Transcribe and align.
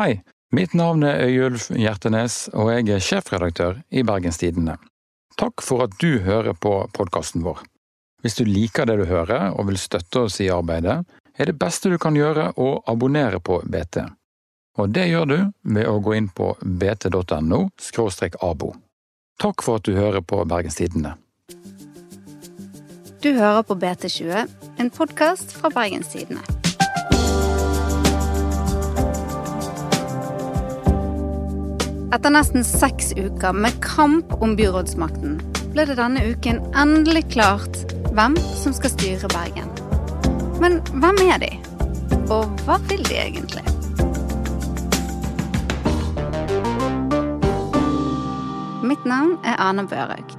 Hei, 0.00 0.22
mitt 0.56 0.72
navn 0.72 1.02
er 1.04 1.26
Øyulf 1.26 1.66
Hjertenes, 1.76 2.46
og 2.56 2.70
jeg 2.72 2.86
er 2.88 3.02
sjefredaktør 3.04 3.82
i 3.92 4.00
Bergenstidene. 4.00 4.78
Takk 5.36 5.60
for 5.60 5.84
at 5.84 5.92
du 6.00 6.22
hører 6.24 6.54
på 6.56 6.70
podkasten 6.96 7.42
vår. 7.44 7.58
Hvis 8.24 8.38
du 8.38 8.46
liker 8.48 8.88
det 8.88 8.96
du 8.96 9.04
hører 9.10 9.50
og 9.50 9.66
vil 9.68 9.76
støtte 9.76 10.22
oss 10.22 10.38
i 10.40 10.48
arbeidet, 10.48 11.02
er 11.36 11.50
det 11.50 11.58
beste 11.60 11.92
du 11.92 11.98
kan 12.00 12.16
gjøre 12.16 12.46
å 12.56 12.68
abonnere 12.88 13.42
på 13.44 13.58
BT. 13.60 14.06
Og 14.80 14.88
det 14.88 15.04
gjør 15.10 15.28
du 15.28 15.36
ved 15.76 15.90
å 15.90 15.98
gå 16.00 16.16
inn 16.16 16.30
på 16.32 16.54
bt.no 16.64 17.60
abo. 18.40 18.70
Takk 19.36 19.66
for 19.66 19.82
at 19.82 19.84
du 19.84 20.00
hører 20.00 20.24
på 20.24 20.40
Bergenstidene. 20.48 21.12
Du 23.20 23.34
hører 23.36 23.68
på 23.68 23.76
BT20, 23.76 24.48
en 24.80 24.90
podkast 24.96 25.52
fra 25.60 25.68
Bergens 25.68 26.16
Etter 32.10 32.32
nesten 32.34 32.64
seks 32.66 33.12
uker 33.14 33.52
med 33.52 33.76
kamp 33.86 34.32
om 34.42 34.56
byrådsmakten 34.58 35.36
ble 35.70 35.84
det 35.86 35.94
denne 35.94 36.24
uken 36.26 36.56
endelig 36.74 37.28
klart 37.30 37.84
hvem 38.10 38.34
som 38.58 38.74
skal 38.74 38.90
styre 38.90 39.30
Bergen. 39.30 39.70
Men 40.58 40.80
hvem 40.90 41.20
er 41.30 41.38
de? 41.44 41.50
Og 42.26 42.50
hva 42.66 42.80
vil 42.90 43.04
de 43.06 43.14
egentlig? 43.14 43.62
Mitt 48.90 49.06
navn 49.06 49.38
er 49.46 49.54
Arne 49.62 49.86
Børøk. 49.86 50.34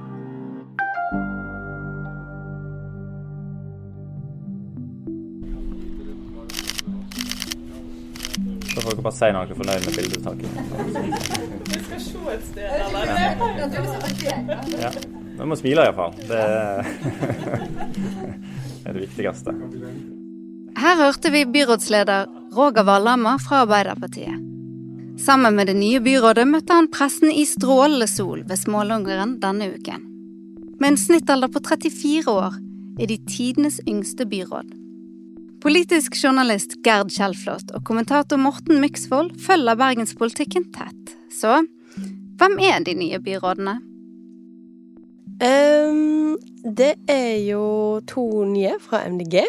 Så 8.74 8.80
får 8.80 8.90
dere 8.90 9.02
bare 9.08 9.16
si 9.16 9.32
når 9.32 9.48
dere 9.48 9.56
er 9.56 9.60
fornøyd 9.64 9.88
med 9.88 9.96
bildetaket. 9.96 11.51
Se 12.02 12.18
et 12.34 12.46
sted, 12.46 12.70
eller? 12.86 13.04
Ja. 14.82 14.90
Men 15.38 15.48
man 15.48 15.56
smiler 15.56 15.82
iallfall. 15.88 16.12
Det 16.28 16.38
er 18.84 18.92
det 18.92 19.00
viktigste. 19.00 19.50
Her 20.82 20.96
hørte 21.00 21.30
vi 21.32 21.44
byrådsleder 21.46 22.26
Roger 22.56 22.84
Valhammer 22.88 23.38
fra 23.42 23.56
Arbeiderpartiet. 23.66 24.38
Sammen 25.20 25.56
med 25.56 25.68
det 25.68 25.76
nye 25.76 26.00
byrådet 26.00 26.46
møtte 26.48 26.74
han 26.74 26.88
pressen 26.90 27.30
i 27.30 27.44
strålende 27.46 28.08
sol 28.10 28.42
ved 28.48 28.58
Smålungeren 28.58 29.36
denne 29.42 29.68
uken. 29.74 30.06
Med 30.80 30.94
en 30.94 30.98
snittalder 30.98 31.52
på 31.52 31.60
34 31.62 32.32
år 32.32 32.56
er 33.00 33.10
de 33.10 33.18
tidenes 33.28 33.78
yngste 33.88 34.26
byråd. 34.26 34.72
Politisk 35.62 36.16
journalist 36.18 36.74
Gerd 36.82 37.12
Kjellflot 37.14 37.70
og 37.76 37.84
kommentator 37.86 38.40
Morten 38.40 38.80
Myksvold 38.82 39.36
følger 39.44 39.78
bergenspolitikken 39.78 40.66
tett. 40.74 41.14
Så 41.30 41.60
hvem 42.42 42.58
er 42.58 42.80
de 42.82 42.94
nye 42.98 43.18
byrådene? 43.22 43.76
Um, 45.42 46.38
det 46.78 46.94
er 47.10 47.36
jo 47.46 48.00
to 48.10 48.24
nye 48.50 48.74
fra 48.82 49.04
MDG. 49.06 49.44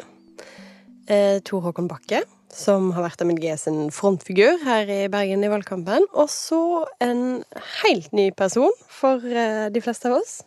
Uh, 1.09 1.39
Tor 1.45 1.63
Håkon 1.65 1.89
Bakke, 1.89 2.21
som 2.53 2.91
har 2.93 3.07
vært 3.07 3.23
MDG 3.25 3.47
sin 3.57 3.79
frontfigur 3.93 4.61
her 4.61 4.89
i 4.93 5.01
Bergen 5.09 5.41
i 5.41 5.49
valgkampen. 5.49 6.05
Og 6.13 6.29
så 6.29 6.85
en 7.01 7.41
helt 7.81 8.13
ny 8.13 8.29
person 8.37 8.73
for 8.93 9.25
uh, 9.25 9.69
de 9.73 9.81
fleste 9.81 10.11
av 10.11 10.19
oss. 10.19 10.43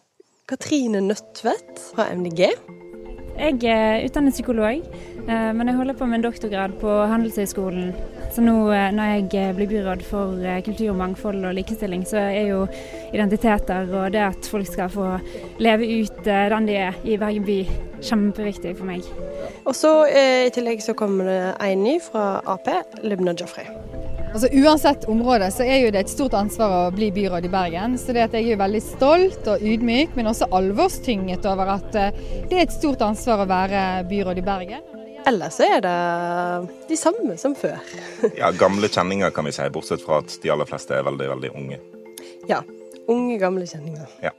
Katrine 0.47 1.02
Nødtvedt 1.02 1.83
fra 1.97 2.12
MDG. 2.14 2.52
Jeg 3.36 3.58
er 3.67 4.06
utdannet 4.06 4.39
psykolog, 4.39 4.86
uh, 5.27 5.50
men 5.50 5.67
jeg 5.67 5.80
holder 5.83 5.98
på 5.98 6.06
med 6.06 6.20
en 6.20 6.28
doktorgrad 6.30 6.78
på 6.78 6.94
Handelshøyskolen. 7.11 7.91
Så 8.32 8.42
nå 8.44 8.55
eh, 8.74 8.91
når 8.92 9.12
jeg 9.12 9.55
blir 9.56 9.69
byråd 9.70 10.02
for 10.06 10.42
eh, 10.44 10.60
kultur, 10.64 10.92
mangfold 10.98 11.44
og 11.46 11.55
likestilling, 11.56 12.05
så 12.08 12.20
er 12.20 12.50
jo 12.50 12.64
identiteter 13.14 13.88
og 13.88 14.12
det 14.14 14.24
at 14.27 14.48
folk 14.50 14.68
skal 14.68 14.91
få 14.92 15.12
leve 15.62 15.88
ut 16.02 16.24
den 16.27 16.66
de 16.68 16.78
er 16.88 16.98
i 17.06 17.16
Bergen 17.20 17.46
by, 17.46 17.61
kjempeviktig 18.02 18.74
for 18.78 18.89
meg. 18.89 19.06
Og 19.64 19.74
så 19.77 19.92
i 20.11 20.51
tillegg 20.55 20.83
så 20.84 20.95
kommer 20.98 21.28
det 21.28 21.40
en 21.64 21.84
ny 21.84 21.96
fra 22.02 22.40
Ap, 22.46 22.68
Lubna 23.06 23.34
Joffrey. 23.39 23.68
Altså 24.33 24.51
Uansett 24.52 25.06
område 25.08 25.48
så 25.55 25.64
er 25.64 25.80
jo 25.80 25.92
det 25.95 26.02
et 26.02 26.12
stort 26.12 26.34
ansvar 26.36 26.74
å 26.74 26.83
bli 26.95 27.08
byråd 27.14 27.46
i 27.48 27.52
Bergen. 27.52 27.96
Så 28.01 28.12
det 28.12 28.27
at 28.27 28.36
jeg 28.36 28.52
er 28.52 28.61
veldig 28.61 28.83
stolt 28.84 29.48
og 29.48 29.64
ydmyk, 29.64 30.18
men 30.18 30.28
også 30.33 30.51
alvorstynget 30.56 31.46
over 31.48 31.77
at 31.78 31.89
det 31.95 32.52
er 32.52 32.67
et 32.67 32.74
stort 32.74 33.06
ansvar 33.06 33.46
å 33.46 33.51
være 33.51 33.86
byråd 34.11 34.42
i 34.42 34.46
Bergen. 34.51 34.95
Ellers 35.27 35.59
er 35.61 35.81
det 35.83 35.97
de 36.89 36.97
samme 36.97 37.35
som 37.41 37.55
før. 37.59 37.81
ja, 38.41 38.53
Gamle 38.55 38.89
kjenninger, 38.89 39.33
kan 39.35 39.48
vi 39.48 39.55
si, 39.57 39.67
bortsett 39.75 40.05
fra 40.07 40.20
at 40.23 40.37
de 40.42 40.53
aller 40.55 40.69
fleste 40.69 40.95
er 40.95 41.07
veldig, 41.07 41.31
veldig 41.35 41.53
unge. 41.59 41.81
Ja. 42.47 42.63
Unge, 43.11 43.39
gamle 43.42 43.67
kjenninger. 43.67 44.07
Ja. 44.23 44.33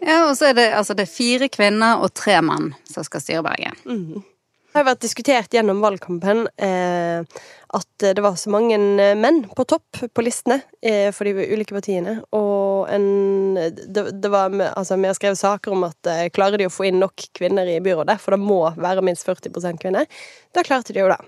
Ja, 0.00 0.30
Og 0.30 0.36
så 0.36 0.50
er 0.50 0.56
det, 0.56 0.70
altså, 0.72 0.96
det 0.96 1.04
er 1.04 1.12
fire 1.12 1.48
kvinner 1.52 2.00
og 2.00 2.14
tre 2.16 2.38
menn 2.44 2.70
som 2.88 3.04
skal 3.04 3.20
styre 3.20 3.44
Bergen. 3.44 3.76
Mm. 3.84 4.22
Det 4.70 4.78
har 4.78 4.86
vært 4.86 5.02
diskutert 5.02 5.54
gjennom 5.54 5.80
valgkampen 5.82 6.44
eh, 6.62 7.40
at 7.74 8.04
det 8.04 8.22
var 8.22 8.36
så 8.38 8.52
mange 8.54 8.76
menn 9.18 9.40
på 9.56 9.64
topp 9.66 9.98
på 10.14 10.22
listene 10.22 10.60
eh, 10.78 11.10
for 11.14 11.26
de 11.26 11.46
ulike 11.50 11.74
partiene. 11.74 12.20
Og 12.36 12.86
en, 12.90 13.08
det, 13.58 14.04
det 14.22 14.30
var, 14.30 14.54
altså, 14.70 14.94
vi 14.94 15.10
har 15.10 15.18
skrevet 15.18 15.40
saker 15.40 15.74
om 15.74 15.88
at 15.88 16.10
eh, 16.10 16.28
klarer 16.30 16.62
de 16.62 16.68
å 16.70 16.72
få 16.72 16.86
inn 16.86 17.02
nok 17.02 17.26
kvinner 17.34 17.66
i 17.66 17.80
byrådet, 17.82 18.16
for 18.22 18.36
det 18.36 18.40
må 18.46 18.62
være 18.78 19.02
minst 19.06 19.26
40% 19.26 19.82
kvinner, 19.82 20.06
da 20.54 20.66
klarte 20.66 20.94
de 20.94 21.02
jo 21.02 21.10
det. 21.10 21.18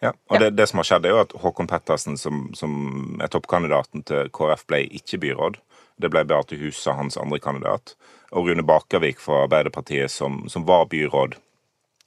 Ja, 0.00 0.14
og 0.14 0.38
ja. 0.38 0.44
Det, 0.46 0.54
det, 0.56 0.70
som 0.70 0.80
har 0.80 0.88
skjedd, 0.88 1.10
er 1.10 1.16
jo 1.16 1.24
at 1.26 1.36
Håkon 1.42 1.68
Pettersen, 1.68 2.16
som, 2.16 2.46
som 2.56 3.18
er 3.20 3.34
toppkandidaten 3.34 4.06
til 4.08 4.30
KrF, 4.32 4.64
ble 4.70 4.84
ikke 5.02 5.20
byråd. 5.26 5.58
Det 6.00 6.08
ble 6.08 6.22
Beate 6.24 6.56
Husa, 6.56 6.94
hans 6.96 7.18
andre 7.20 7.42
kandidat. 7.42 7.98
Og 8.30 8.46
Rune 8.48 8.64
Bakervik 8.64 9.20
fra 9.20 9.42
Arbeiderpartiet, 9.44 10.08
som, 10.14 10.46
som 10.48 10.64
var 10.70 10.86
byråd 10.94 11.36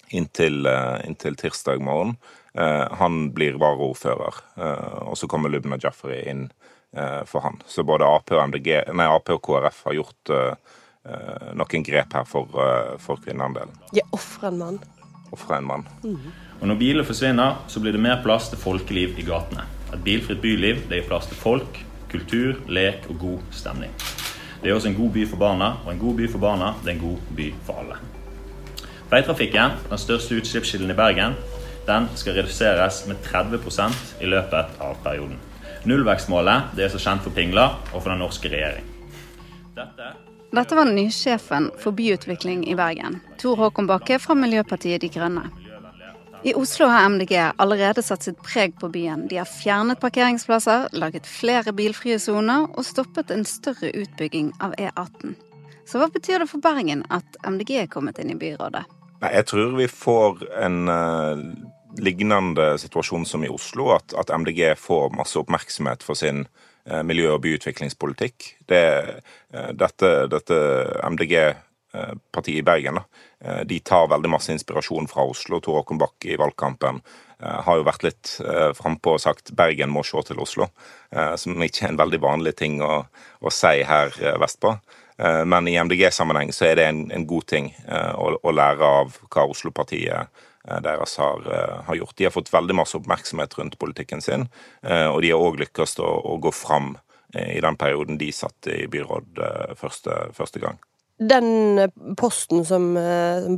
inntil, 0.10 0.66
eh, 0.66 1.08
inntil 1.08 1.36
tirsdag 1.36 1.82
morgen. 1.82 2.16
Eh, 2.54 2.88
han 2.92 3.32
blir 3.34 3.54
varaordfører, 3.54 4.34
eh, 4.58 4.98
og 5.10 5.18
så 5.18 5.28
kommer 5.28 5.50
Lubna 5.50 5.78
Jaffery 5.78 6.24
inn 6.30 6.52
for 7.26 7.42
han. 7.42 7.56
Så 7.66 7.82
både 7.82 8.06
Ap 8.06 8.30
og, 8.30 8.38
MDG, 8.52 8.68
nei, 8.94 9.08
Ap 9.10 9.32
og 9.34 9.40
KrF 9.42 9.80
har 9.88 9.96
gjort 9.98 10.32
noen 11.58 11.86
grep 11.88 12.14
her 12.14 12.28
for, 12.30 12.54
for 13.02 13.18
kvinneandelen. 13.18 13.74
De 13.98 14.04
ofrer 14.14 14.52
en 14.52 14.60
mann. 14.60 14.78
Ofrer 15.34 15.58
en 15.58 15.66
mann. 15.72 15.88
Mm. 16.04 16.30
Og 16.62 16.68
Når 16.70 16.80
biler 16.84 17.10
forsvinner, 17.10 17.66
så 17.66 17.82
blir 17.82 17.98
det 17.98 18.04
mer 18.06 18.22
plass 18.22 18.52
til 18.54 18.62
folkeliv 18.62 19.18
i 19.18 19.26
gatene. 19.26 19.66
Et 19.90 20.06
bilfritt 20.06 20.46
byliv 20.46 20.86
det 20.86 21.02
gir 21.02 21.10
plass 21.10 21.26
til 21.32 21.42
folk, 21.42 21.82
kultur, 22.14 22.62
lek 22.70 23.10
og 23.10 23.24
god 23.26 23.54
stemning. 23.58 23.98
Det 24.62 24.70
er 24.70 24.78
også 24.78 24.94
en 24.94 25.02
god 25.02 25.16
by 25.18 25.26
for 25.34 25.42
barna, 25.42 25.78
og 25.82 25.96
en 25.96 26.06
god 26.06 26.22
by 26.22 26.30
for 26.30 26.46
barna 26.46 26.76
det 26.84 26.94
er 26.94 27.00
en 27.00 27.08
god 27.10 27.32
by 27.42 27.54
for 27.66 27.82
alle. 27.82 27.98
Veitrafikken, 29.14 29.78
den 29.92 30.02
største 30.02 30.40
utslippskilden 30.42 30.90
i 30.90 30.98
Bergen, 30.98 31.36
den 31.86 32.08
skal 32.18 32.40
reduseres 32.40 33.04
med 33.06 33.22
30% 33.28 34.24
i 34.24 34.30
løpet 34.32 34.80
av 34.82 34.98
perioden. 35.06 35.38
Nullvekstmålet 35.86 36.74
det 36.78 36.88
er 36.88 36.94
så 36.94 37.02
kjent 37.04 37.26
for 37.26 37.36
Pingla 37.36 37.68
og 37.92 38.00
for 38.00 38.10
den 38.10 38.24
norske 38.24 38.50
regjering. 38.50 38.88
Dette 39.78 40.14
dette 40.54 40.76
var 40.78 40.86
nysjefen 40.86 41.72
for 41.82 41.98
byutvikling 41.98 42.60
i 42.70 42.76
Bergen, 42.78 43.16
Tor 43.42 43.58
Håkon 43.58 43.88
Bakke 43.90 44.20
fra 44.22 44.36
Miljøpartiet 44.38 45.02
De 45.02 45.10
Grønne. 45.10 45.48
I 46.46 46.54
Oslo 46.54 46.92
har 46.92 47.08
MDG 47.10 47.34
allerede 47.58 48.04
satt 48.06 48.28
sitt 48.28 48.38
preg 48.46 48.76
på 48.78 48.92
byen. 48.94 49.26
De 49.32 49.40
har 49.42 49.50
fjernet 49.50 50.02
parkeringsplasser, 50.04 50.92
laget 50.94 51.26
flere 51.26 51.74
bilfrie 51.74 52.20
soner 52.22 52.68
og 52.70 52.86
stoppet 52.86 53.34
en 53.34 53.46
større 53.50 53.90
utbygging 53.98 54.54
av 54.62 54.78
E18. 54.78 55.34
Så 55.90 55.98
hva 55.98 56.12
betyr 56.14 56.44
det 56.44 56.52
for 56.52 56.62
Bergen 56.62 57.02
at 57.10 57.40
MDG 57.50 57.80
er 57.82 57.90
kommet 57.90 58.22
inn 58.22 58.36
i 58.36 58.38
byrådet? 58.38 58.86
Nei, 59.24 59.32
Jeg 59.40 59.48
tror 59.48 59.78
vi 59.78 59.88
får 59.88 60.44
en 60.66 60.90
uh, 60.92 61.40
lignende 62.04 62.74
situasjon 62.82 63.24
som 63.28 63.46
i 63.46 63.52
Oslo, 63.52 63.94
at, 63.96 64.12
at 64.20 64.34
MDG 64.36 64.74
får 64.76 65.14
masse 65.16 65.40
oppmerksomhet 65.40 66.04
for 66.04 66.20
sin 66.20 66.44
uh, 66.44 67.04
miljø- 67.08 67.32
og 67.32 67.44
byutviklingspolitikk. 67.46 68.50
Det, 68.68 68.84
uh, 69.56 69.70
dette, 69.80 70.10
dette 70.34 70.58
MDG-partiet 71.08 72.60
i 72.60 72.66
Bergen 72.68 73.00
da, 73.00 73.06
de 73.68 73.78
tar 73.84 74.10
veldig 74.12 74.32
masse 74.32 74.52
inspirasjon 74.52 75.08
fra 75.12 75.24
Oslo. 75.28 75.62
Tor 75.64 75.82
Håkon 75.82 76.00
Bakke 76.00 76.34
i 76.34 76.40
valgkampen 76.40 77.02
har 77.44 77.76
jo 77.76 77.84
vært 77.84 78.06
litt 78.06 78.30
frampå 78.78 79.18
og 79.18 79.20
sagt 79.20 79.52
Bergen 79.52 79.92
må 79.92 80.00
se 80.08 80.22
til 80.30 80.40
Oslo, 80.40 80.70
som 81.12 81.66
ikke 81.66 81.84
er 81.84 81.92
en 81.92 82.00
veldig 82.00 82.22
vanlig 82.24 82.54
ting 82.62 82.78
å, 82.80 83.02
å 83.04 83.52
si 83.52 83.84
her 83.84 84.16
vestpå. 84.40 84.72
Eh, 85.18 85.46
men 85.46 85.68
i 85.68 85.78
MDG-sammenheng 85.78 86.54
så 86.54 86.66
er 86.70 86.80
det 86.80 86.88
en, 86.90 87.04
en 87.14 87.28
god 87.28 87.48
ting 87.50 87.70
eh, 87.88 88.14
å, 88.16 88.34
å, 88.42 88.54
lære 88.54 88.90
av 89.02 89.18
hva 89.30 89.46
Oslo-partiet 89.50 90.14
eh, 90.68 90.80
deres 90.86 91.18
har, 91.22 91.44
har, 91.88 91.98
gjort. 92.00 92.16
De 92.18 92.28
har 92.28 92.36
fått 92.36 92.54
veldig 92.54 92.78
masse 92.82 92.98
oppmerksomhet 92.98 93.58
rundt 93.60 93.80
politikken 93.82 94.24
sin, 94.24 94.48
og 94.84 95.18
de 95.22 95.34
har 95.34 95.42
òg 95.44 95.60
lykkes 95.60 95.98
å, 96.00 96.08
å, 96.08 96.38
gå 96.42 96.54
fram 96.56 96.94
i 97.34 97.60
den 97.66 97.76
perioden 97.76 98.20
de 98.22 98.30
satt 98.32 98.70
i 98.70 98.86
byråd 98.88 99.40
første, 99.76 100.16
første 100.38 100.62
gang. 100.62 100.78
den 101.18 101.90
posten 102.16 102.62
som 102.66 102.94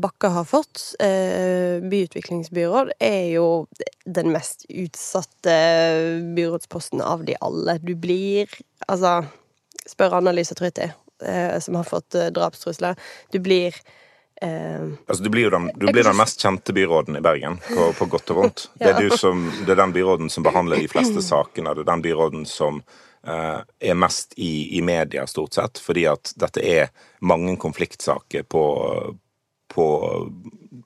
Bakke 0.02 0.32
har 0.32 0.48
fått, 0.48 0.82
byutviklingsbyråd, 1.92 2.96
er 3.04 3.36
jo 3.36 3.48
den 4.08 4.32
mest 4.34 4.66
utsatte 4.72 5.56
byrådsposten 6.40 7.04
av 7.04 7.28
de 7.28 7.38
alle. 7.44 7.78
Du 7.84 7.94
blir 7.94 8.50
Altså, 8.88 9.26
spør 9.90 10.20
Anna-Lisa 10.20 10.56
Tryti, 10.58 10.88
eh, 11.24 11.60
som 11.64 11.78
har 11.80 11.88
fått 11.88 12.18
drapstrusler. 12.36 13.00
Du 13.32 13.40
blir 13.40 13.78
Uh, 14.44 14.92
altså, 15.08 15.24
du 15.24 15.30
blir 15.32 15.48
den, 15.48 15.70
du 15.80 15.86
blir 15.88 16.04
den 16.04 16.18
mest 16.20 16.42
kjente 16.44 16.74
byråden 16.76 17.16
i 17.16 17.22
Bergen, 17.24 17.56
på, 17.70 17.86
på 17.96 18.08
godt 18.12 18.34
og 18.34 18.40
vondt. 18.42 18.64
Det 18.82 18.90
er, 18.92 19.14
som, 19.16 19.46
det 19.62 19.72
er, 19.72 19.78
den 19.80 19.94
byråden 19.96 20.28
som 20.30 20.44
behandler 20.44 20.82
de 20.84 20.90
fleste 20.92 21.24
sakene. 21.24 21.72
Det 21.72 21.86
er 21.86 21.88
den 21.94 22.04
byråden 22.04 22.44
som 22.44 22.82
Eh, 23.28 23.62
er 23.80 23.94
mest 23.94 24.34
i, 24.38 24.78
i, 24.78 24.82
media, 24.82 25.28
stort 25.28 25.54
sett, 25.54 25.80
fordi 25.82 26.04
at 26.06 26.34
dette 26.38 26.62
er 26.62 26.92
mange 27.26 27.56
konfliktsaker 27.58 28.44
på, 28.44 28.66
på 29.74 29.86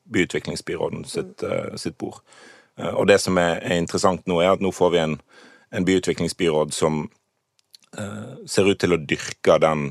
byutviklingsbyråden 0.07 1.03
sitt, 1.03 1.43
sitt 1.75 1.97
bord. 1.99 2.21
Og 2.79 3.09
det 3.11 3.17
som 3.19 3.35
er, 3.37 3.57
er, 3.59 3.81
interessant 3.81 4.23
nå, 4.23 4.39
er 4.39 4.53
at 4.53 4.63
nå 4.63 4.71
får 4.71 4.93
vi 4.93 5.01
en, 5.01 5.17
en 5.75 5.87
byutviklingsbyråd 5.89 6.71
som 6.71 7.01
uh, 7.99 8.37
ser 8.47 8.71
ut 8.71 8.79
til 8.79 8.95
å 8.95 9.01
dyrke 9.03 9.59
den 9.59 9.89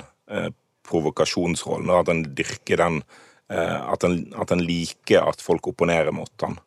provokasjonsrollen, 0.88 1.90
og 1.90 2.02
at 2.02 2.10
den 2.10 2.22
dyrker 2.36 2.80
den 2.80 3.02
at 3.48 4.04
en, 4.04 4.18
at 4.36 4.50
en 4.52 4.60
liker 4.60 5.24
at 5.24 5.40
folk 5.40 5.70
opponerer 5.70 6.12
mot 6.12 6.28
den. 6.42 6.58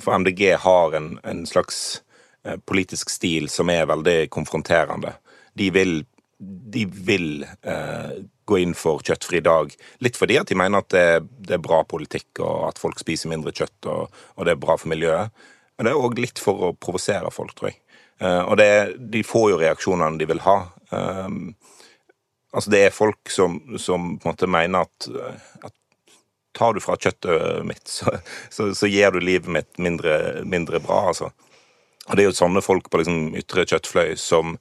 For 0.00 0.16
MDG 0.16 0.54
har 0.62 0.96
en, 0.96 1.10
en 1.28 1.42
slags 1.48 2.00
Eh, 2.44 2.56
politisk 2.56 3.10
stil 3.10 3.50
som 3.52 3.68
er 3.68 3.88
veldig 3.88 4.30
konfronterende. 4.32 5.12
De 5.52 5.66
vil, 5.74 5.98
de 6.40 6.86
vil 6.88 7.42
eh, 7.44 8.14
gå 8.48 8.60
inn 8.62 8.72
for 8.72 9.04
kjøttfri 9.04 9.42
dag, 9.44 9.74
litt 10.00 10.16
fordi 10.16 10.38
at 10.40 10.48
de 10.48 10.56
mener 10.56 10.80
at 10.80 10.88
det, 10.94 11.04
det, 11.36 11.58
er 11.58 11.66
bra 11.66 11.82
politikk, 11.84 12.40
og 12.40 12.70
at 12.70 12.80
folk 12.80 12.96
spiser 13.02 13.28
mindre 13.28 13.52
kjøtt, 13.52 13.90
og, 13.92 14.22
og 14.38 14.48
det 14.48 14.54
er 14.54 14.62
bra 14.62 14.78
for 14.80 14.88
miljøet. 14.88 15.36
Men 15.76 15.88
det 15.88 15.92
er 15.92 16.00
òg 16.00 16.16
litt 16.20 16.40
for 16.40 16.70
å 16.70 16.72
provosere 16.72 17.28
folk, 17.34 17.52
tror 17.58 17.74
jeg. 17.74 17.80
Eh, 18.24 18.40
og 18.46 18.56
det, 18.62 18.72
de 19.12 19.24
får 19.26 19.46
jo 19.52 19.60
reaksjonene 19.60 20.20
de 20.22 20.30
vil 20.32 20.40
ha. 20.46 20.56
Eh, 20.96 21.28
altså, 22.52 22.70
det 22.72 22.84
er 22.86 22.96
folk 22.96 23.30
som, 23.30 23.60
som 23.78 24.16
på 24.18 24.28
en 24.28 24.32
måte 24.32 24.50
mener 24.50 24.88
at, 24.88 25.08
at 25.64 25.76
tar 26.56 26.74
du 26.74 26.82
fra 26.82 26.96
kjøttet 26.98 27.64
mitt, 27.66 27.86
så, 27.88 28.18
så, 28.50 28.72
så 28.74 28.90
gir 28.90 29.14
du 29.14 29.20
livet 29.22 29.50
mitt 29.52 29.78
mindre, 29.78 30.42
mindre 30.44 30.82
bra, 30.82 31.06
altså. 31.12 31.30
Og 32.08 32.16
det 32.16 32.24
er 32.24 32.30
jo 32.30 32.38
sånne 32.40 32.62
folk 32.64 32.88
på 32.90 33.02
liksom 33.02 33.36
ytre 33.38 33.66
kjøttfløy 33.70 34.16
som 34.18 34.56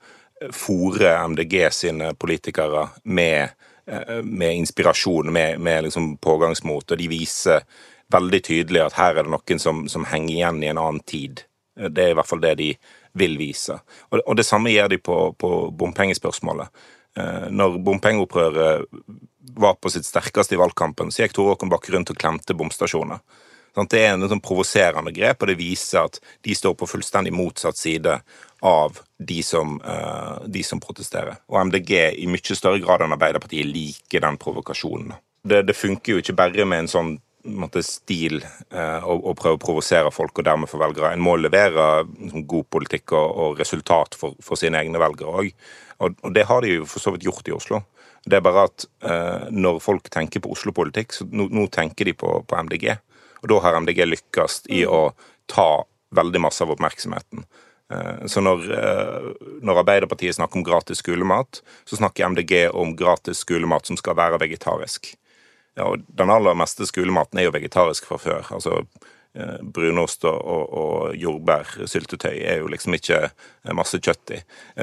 fòrer 0.55 1.23
MDG 1.31 1.55
sine 1.73 2.11
politikere 2.19 2.85
med, 3.03 3.55
eh, 3.89 4.19
med 4.23 4.55
inspirasjon, 4.61 5.31
med, 5.33 5.59
med 5.59 5.87
liksom 5.87 6.17
pågangsmot, 6.21 6.91
og 6.91 6.99
de 6.99 7.07
viser 7.09 7.65
veldig 8.13 8.41
tydelig 8.45 8.83
at 8.85 8.97
her 8.99 9.17
er 9.17 9.25
det 9.25 9.33
noen 9.33 9.61
som, 9.61 9.83
som, 9.89 10.05
henger 10.09 10.35
igjen 10.35 10.63
i 10.63 10.69
en 10.71 10.81
annen 10.81 11.01
tid. 11.05 11.43
Det 11.75 12.03
er 12.03 12.13
i 12.13 12.17
hvert 12.17 12.27
fall 12.27 12.41
det 12.43 12.55
de 12.59 12.69
vil 13.17 13.37
vise. 13.39 13.75
Og, 14.09 14.21
og 14.21 14.37
det 14.37 14.45
samme 14.47 14.71
gjør 14.73 14.89
de 14.93 15.01
på, 15.01 15.17
på 15.39 15.51
bompengespørsmålet. 15.77 16.69
Eh, 17.19 17.49
når 17.51 17.77
bompengeopprøret 17.83 18.87
var 19.59 19.77
på 19.81 19.91
sitt 19.91 20.07
sterkeste 20.07 20.55
i 20.55 20.61
valgkampen, 20.61 21.11
så 21.11 21.25
gikk 21.25 21.35
Tore 21.35 21.53
Håkon 21.53 21.71
Bakke 21.71 21.93
rundt 21.93 22.11
og 22.13 22.19
klemte 22.19 22.55
bomstasjoner. 22.57 23.21
Det 23.79 24.01
er 24.01 24.15
en 24.15 24.27
sånn 24.27 24.41
provoserende 24.43 25.13
grep, 25.15 25.43
og 25.43 25.51
det 25.51 25.59
viser 25.59 26.07
at 26.07 26.17
de 26.43 26.55
står 26.57 26.73
på 26.75 26.87
fullstendig 26.89 27.31
motsatt 27.35 27.77
side 27.79 28.17
av 28.65 28.99
de 29.17 29.37
som, 29.45 29.77
uh, 29.85 30.41
de 30.47 30.63
som 30.65 30.81
protesterer. 30.83 31.37
Og 31.47 31.69
MDG 31.69 31.93
i 32.19 32.27
mye 32.27 32.57
større 32.57 32.81
grad 32.83 33.05
enn 33.05 33.15
Arbeiderpartiet 33.15 33.69
liker 33.69 34.25
den 34.25 34.39
provokasjonen. 34.41 35.13
Det, 35.47 35.61
det 35.69 35.77
funker 35.77 36.17
jo 36.17 36.23
ikke 36.23 36.35
bare 36.41 36.67
med 36.67 36.83
en 36.83 36.91
sånn 36.91 37.13
måtte, 37.47 37.83
stil 37.85 38.41
uh, 38.43 39.05
å, 39.05 39.15
å, 39.31 39.35
prøve 39.37 39.55
å 39.55 39.61
provosere 39.61 40.11
folk 40.11 40.41
og 40.41 40.49
dermed 40.49 40.71
få 40.71 40.81
velgere. 40.81 41.13
En 41.13 41.23
må 41.23 41.37
levere 41.39 42.03
liksom, 42.09 42.43
god 42.49 42.67
politikk 42.73 43.15
og, 43.15 43.29
og 43.29 43.61
resultat 43.61 44.17
for, 44.19 44.35
for, 44.43 44.59
sine 44.59 44.81
egne 44.81 44.99
velgere 45.01 45.43
òg. 45.43 45.53
Og, 45.99 46.19
det 46.35 46.45
har 46.47 46.63
de 46.63 46.79
jo 46.79 46.87
for 46.87 47.03
så 47.03 47.13
vidt 47.15 47.27
gjort 47.27 47.47
i 47.51 47.55
Oslo. 47.55 47.81
Det 48.25 48.39
er 48.39 48.43
bare 48.43 48.67
at 48.69 48.85
eh, 49.07 49.47
når 49.51 49.79
folk 49.83 50.09
tenker 50.11 50.43
på 50.43 50.51
Oslo-politikk, 50.55 51.15
så 51.15 51.27
nå, 51.27 51.47
nå, 51.55 51.67
tenker 51.71 52.07
de 52.07 52.15
på, 52.19 52.33
på 52.47 52.59
MDG. 52.67 52.91
Og 53.43 53.51
da 53.51 53.59
har 53.63 53.79
MDG 53.83 54.03
lykkes 54.07 54.63
i 54.75 54.83
å 54.87 55.09
ta 55.49 55.69
veldig 56.15 56.41
masse 56.43 56.63
av 56.63 56.73
oppmerksomheten. 56.73 57.45
Eh, 57.93 58.25
så 58.31 58.43
når, 58.43 58.65
eh, 58.75 59.29
når, 59.61 59.81
Arbeiderpartiet 59.83 60.35
snakker 60.35 60.59
om 60.59 60.67
gratis 60.67 61.03
skolemat, 61.03 61.61
så 61.85 61.99
snakker 61.99 62.29
MDG 62.29 62.67
om 62.69 62.95
gratis 62.99 63.43
skolemat 63.45 63.89
som 63.89 63.97
skal 63.99 64.17
være 64.19 64.41
vegetarisk. 64.41 65.13
Ja, 65.77 65.87
og 65.91 66.03
den 66.07 66.33
aller 66.33 66.57
meste 66.57 66.87
skolematen 66.89 67.39
er 67.39 67.47
jo 67.47 67.55
vegetarisk 67.55 68.09
fra 68.09 68.19
før. 68.19 68.51
Altså 68.55 68.83
brunost 69.61 70.23
og, 70.25 70.37
og, 70.41 70.63
og 70.81 71.17
jordbærsyltetøy 71.21 72.39
er 72.39 72.63
jo 72.63 72.71
liksom 72.71 72.95
ikke 72.97 73.19
masse 73.77 73.99
kjøtt 74.01 74.33
i. 74.33 74.39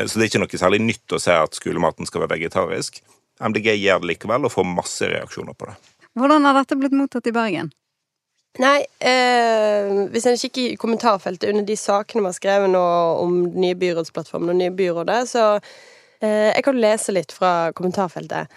Så 0.07 0.15
det 0.15 0.23
er 0.23 0.29
ikke 0.31 0.43
noe 0.45 0.61
særlig 0.61 0.81
nytt 0.85 1.17
å 1.17 1.21
se 1.21 1.35
at 1.35 1.59
skolematen 1.59 2.07
skal 2.07 2.23
være 2.23 2.37
vegetarisk. 2.37 3.01
MDG 3.43 3.75
gjør 3.75 4.05
det 4.05 4.13
likevel 4.13 4.47
og 4.47 4.55
får 4.55 4.69
masse 4.71 5.11
reaksjoner 5.11 5.57
på 5.59 5.69
det. 5.69 5.75
Hvordan 6.17 6.49
har 6.49 6.57
dette 6.57 6.79
blitt 6.81 6.95
mottatt 6.97 7.27
i 7.29 7.35
Bergen? 7.37 7.73
Nei, 8.63 8.87
eh, 9.05 9.91
hvis 10.13 10.27
en 10.31 10.39
kikker 10.41 10.71
i 10.71 10.79
kommentarfeltet 10.81 11.51
under 11.51 11.67
de 11.69 11.77
sakene 11.77 12.23
vi 12.23 12.31
har 12.31 12.37
skrevet 12.39 12.73
nå 12.73 12.85
om 13.21 13.35
den 13.51 13.67
nye 13.67 13.77
byrådsplattformen 13.77 14.55
og 14.55 14.61
nye 14.63 14.73
byrådet, 14.73 15.19
så 15.29 15.45
eh, 16.25 16.55
jeg 16.55 16.65
kan 16.65 16.81
lese 16.81 17.13
litt 17.13 17.35
fra 17.37 17.75
kommentarfeltet. 17.77 18.49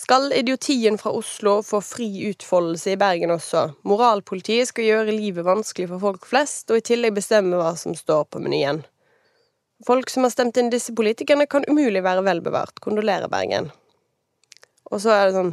Skal 0.00 0.32
idiotien 0.32 0.96
fra 0.98 1.10
Oslo 1.12 1.58
få 1.62 1.82
fri 1.84 2.08
utfoldelse 2.30 2.94
i 2.94 2.96
Bergen 2.96 3.34
også? 3.34 3.66
Moralpolitiet 3.84 4.70
skal 4.70 4.86
gjøre 4.86 5.12
livet 5.12 5.44
vanskelig 5.44 5.90
for 5.90 6.00
folk 6.00 6.24
flest, 6.30 6.70
og 6.72 6.80
i 6.80 6.86
tillegg 6.88 7.18
bestemme 7.18 7.58
hva 7.60 7.74
som 7.76 7.92
står 7.98 8.24
på 8.32 8.40
menyen. 8.40 8.80
Folk 9.84 10.08
som 10.08 10.24
har 10.24 10.32
stemt 10.32 10.56
inn 10.60 10.72
disse 10.72 10.94
politikerne, 10.96 11.44
kan 11.44 11.68
umulig 11.68 12.00
være 12.04 12.24
velbevart. 12.24 12.80
Kondolerer, 12.80 13.28
Bergen. 13.28 13.68
Og 14.88 15.04
så 15.04 15.12
er 15.12 15.28
det 15.28 15.36
sånn 15.36 15.52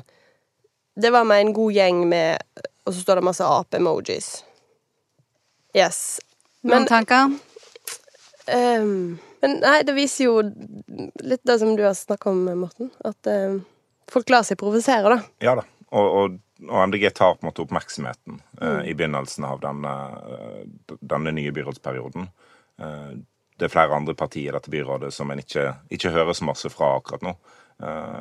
Det 0.98 1.12
var 1.14 1.28
med 1.30 1.44
en 1.44 1.54
god 1.54 1.76
gjeng 1.76 2.00
med 2.10 2.64
og 2.88 2.94
så 2.94 3.02
står 3.04 3.20
det 3.20 3.28
masse 3.28 3.44
ape-emojis. 3.44 4.28
Yes. 5.76 6.22
Men, 6.62 6.72
Noen 6.72 6.88
tanker? 6.88 7.34
Um, 8.48 9.18
men 9.44 9.58
nei, 9.60 9.82
det 9.84 9.96
viser 9.98 10.30
jo 10.30 10.38
litt 11.20 11.44
det 11.44 11.58
som 11.60 11.76
du 11.76 11.84
har 11.84 11.98
snakka 12.00 12.32
om, 12.32 12.46
Morten. 12.62 12.94
At 13.04 13.28
um, 13.28 13.66
folk 14.12 14.30
lar 14.34 14.46
seg 14.48 14.60
provosere, 14.60 15.16
da. 15.16 15.20
Ja 15.44 15.56
da. 15.60 15.66
Og, 15.88 16.08
og, 16.08 16.38
og, 16.68 16.78
MDG 16.90 17.10
tar 17.16 17.38
på 17.38 17.46
en 17.46 17.50
måte 17.50 17.64
oppmerksomheten 17.64 18.42
uh, 18.62 18.82
i 18.84 18.96
begynnelsen 18.98 19.46
av 19.48 19.62
denne, 19.64 19.94
uh, 20.20 20.96
denne 21.00 21.32
nye 21.36 21.54
byrådsperioden. 21.56 22.28
Uh, 22.82 23.14
det 23.58 23.70
er 23.70 23.74
flere 23.74 23.96
andre 23.96 24.14
partier 24.18 24.52
i 24.52 24.56
dette 24.58 24.72
byrådet 24.74 25.14
som 25.16 25.32
en 25.32 25.40
ikke, 25.42 25.70
ikke 25.94 26.12
hører 26.14 26.36
så 26.38 26.46
masse 26.46 26.70
fra 26.70 26.98
akkurat 27.00 27.24
nå. 27.26 27.32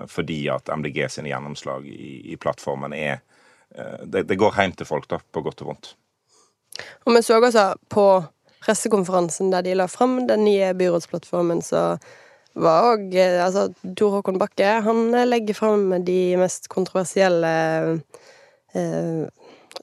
fordi 0.09 0.49
at 0.53 0.69
MDG 0.69 0.99
sine 1.09 1.29
gjennomslag 1.31 1.87
i, 1.89 2.33
i 2.33 2.37
plattformen 2.41 2.93
er 2.93 3.21
Eh, 3.75 4.05
det, 4.05 4.23
det, 4.23 4.37
går 4.37 4.55
hjem 4.57 4.73
til 4.73 4.87
folk, 4.87 5.09
da, 5.11 5.19
på 5.33 5.43
godt 5.45 5.63
og 5.65 5.73
vondt. 5.73 5.93
Og 7.07 7.15
vi 7.17 7.23
så 7.25 7.41
også 7.41 7.67
på 7.93 8.07
pressekonferansen 8.65 9.51
der 9.53 9.65
de 9.65 9.75
la 9.77 9.89
fram 9.89 10.19
den 10.29 10.45
nye 10.45 10.73
byrådsplattformen, 10.75 11.63
så 11.63 11.97
var 12.57 12.93
òg 12.93 13.17
eh, 13.17 13.39
Altså, 13.45 13.69
Tor 13.99 14.19
Håkon 14.19 14.41
Bakke, 14.41 14.79
han 14.87 15.11
legger 15.29 15.57
fram 15.59 15.91
de 16.07 16.37
mest 16.41 16.71
kontroversielle 16.73 17.53
eh, 18.75 19.27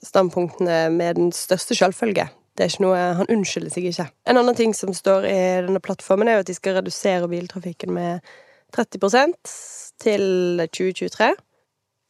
standpunktene 0.03 0.87
med 0.93 1.19
den 1.19 1.31
største 1.35 1.77
selvfølge. 1.77 2.27
Det 2.53 2.65
er 2.65 2.73
ikke 2.73 2.85
noe, 2.85 2.97
Han 3.17 3.31
unnskylder 3.33 3.73
seg 3.73 3.87
ikke. 3.89 4.09
En 4.29 4.37
annen 4.37 4.57
ting 4.57 4.75
som 4.77 4.93
står 4.93 5.25
i 5.25 5.39
denne 5.65 5.81
plattformen, 5.81 6.29
er 6.29 6.37
jo 6.37 6.45
at 6.45 6.51
de 6.51 6.57
skal 6.57 6.77
redusere 6.77 7.29
biltrafikken 7.31 7.93
med 7.95 8.35
30% 8.75 9.55
til 10.01 10.61
2023. 10.69 11.33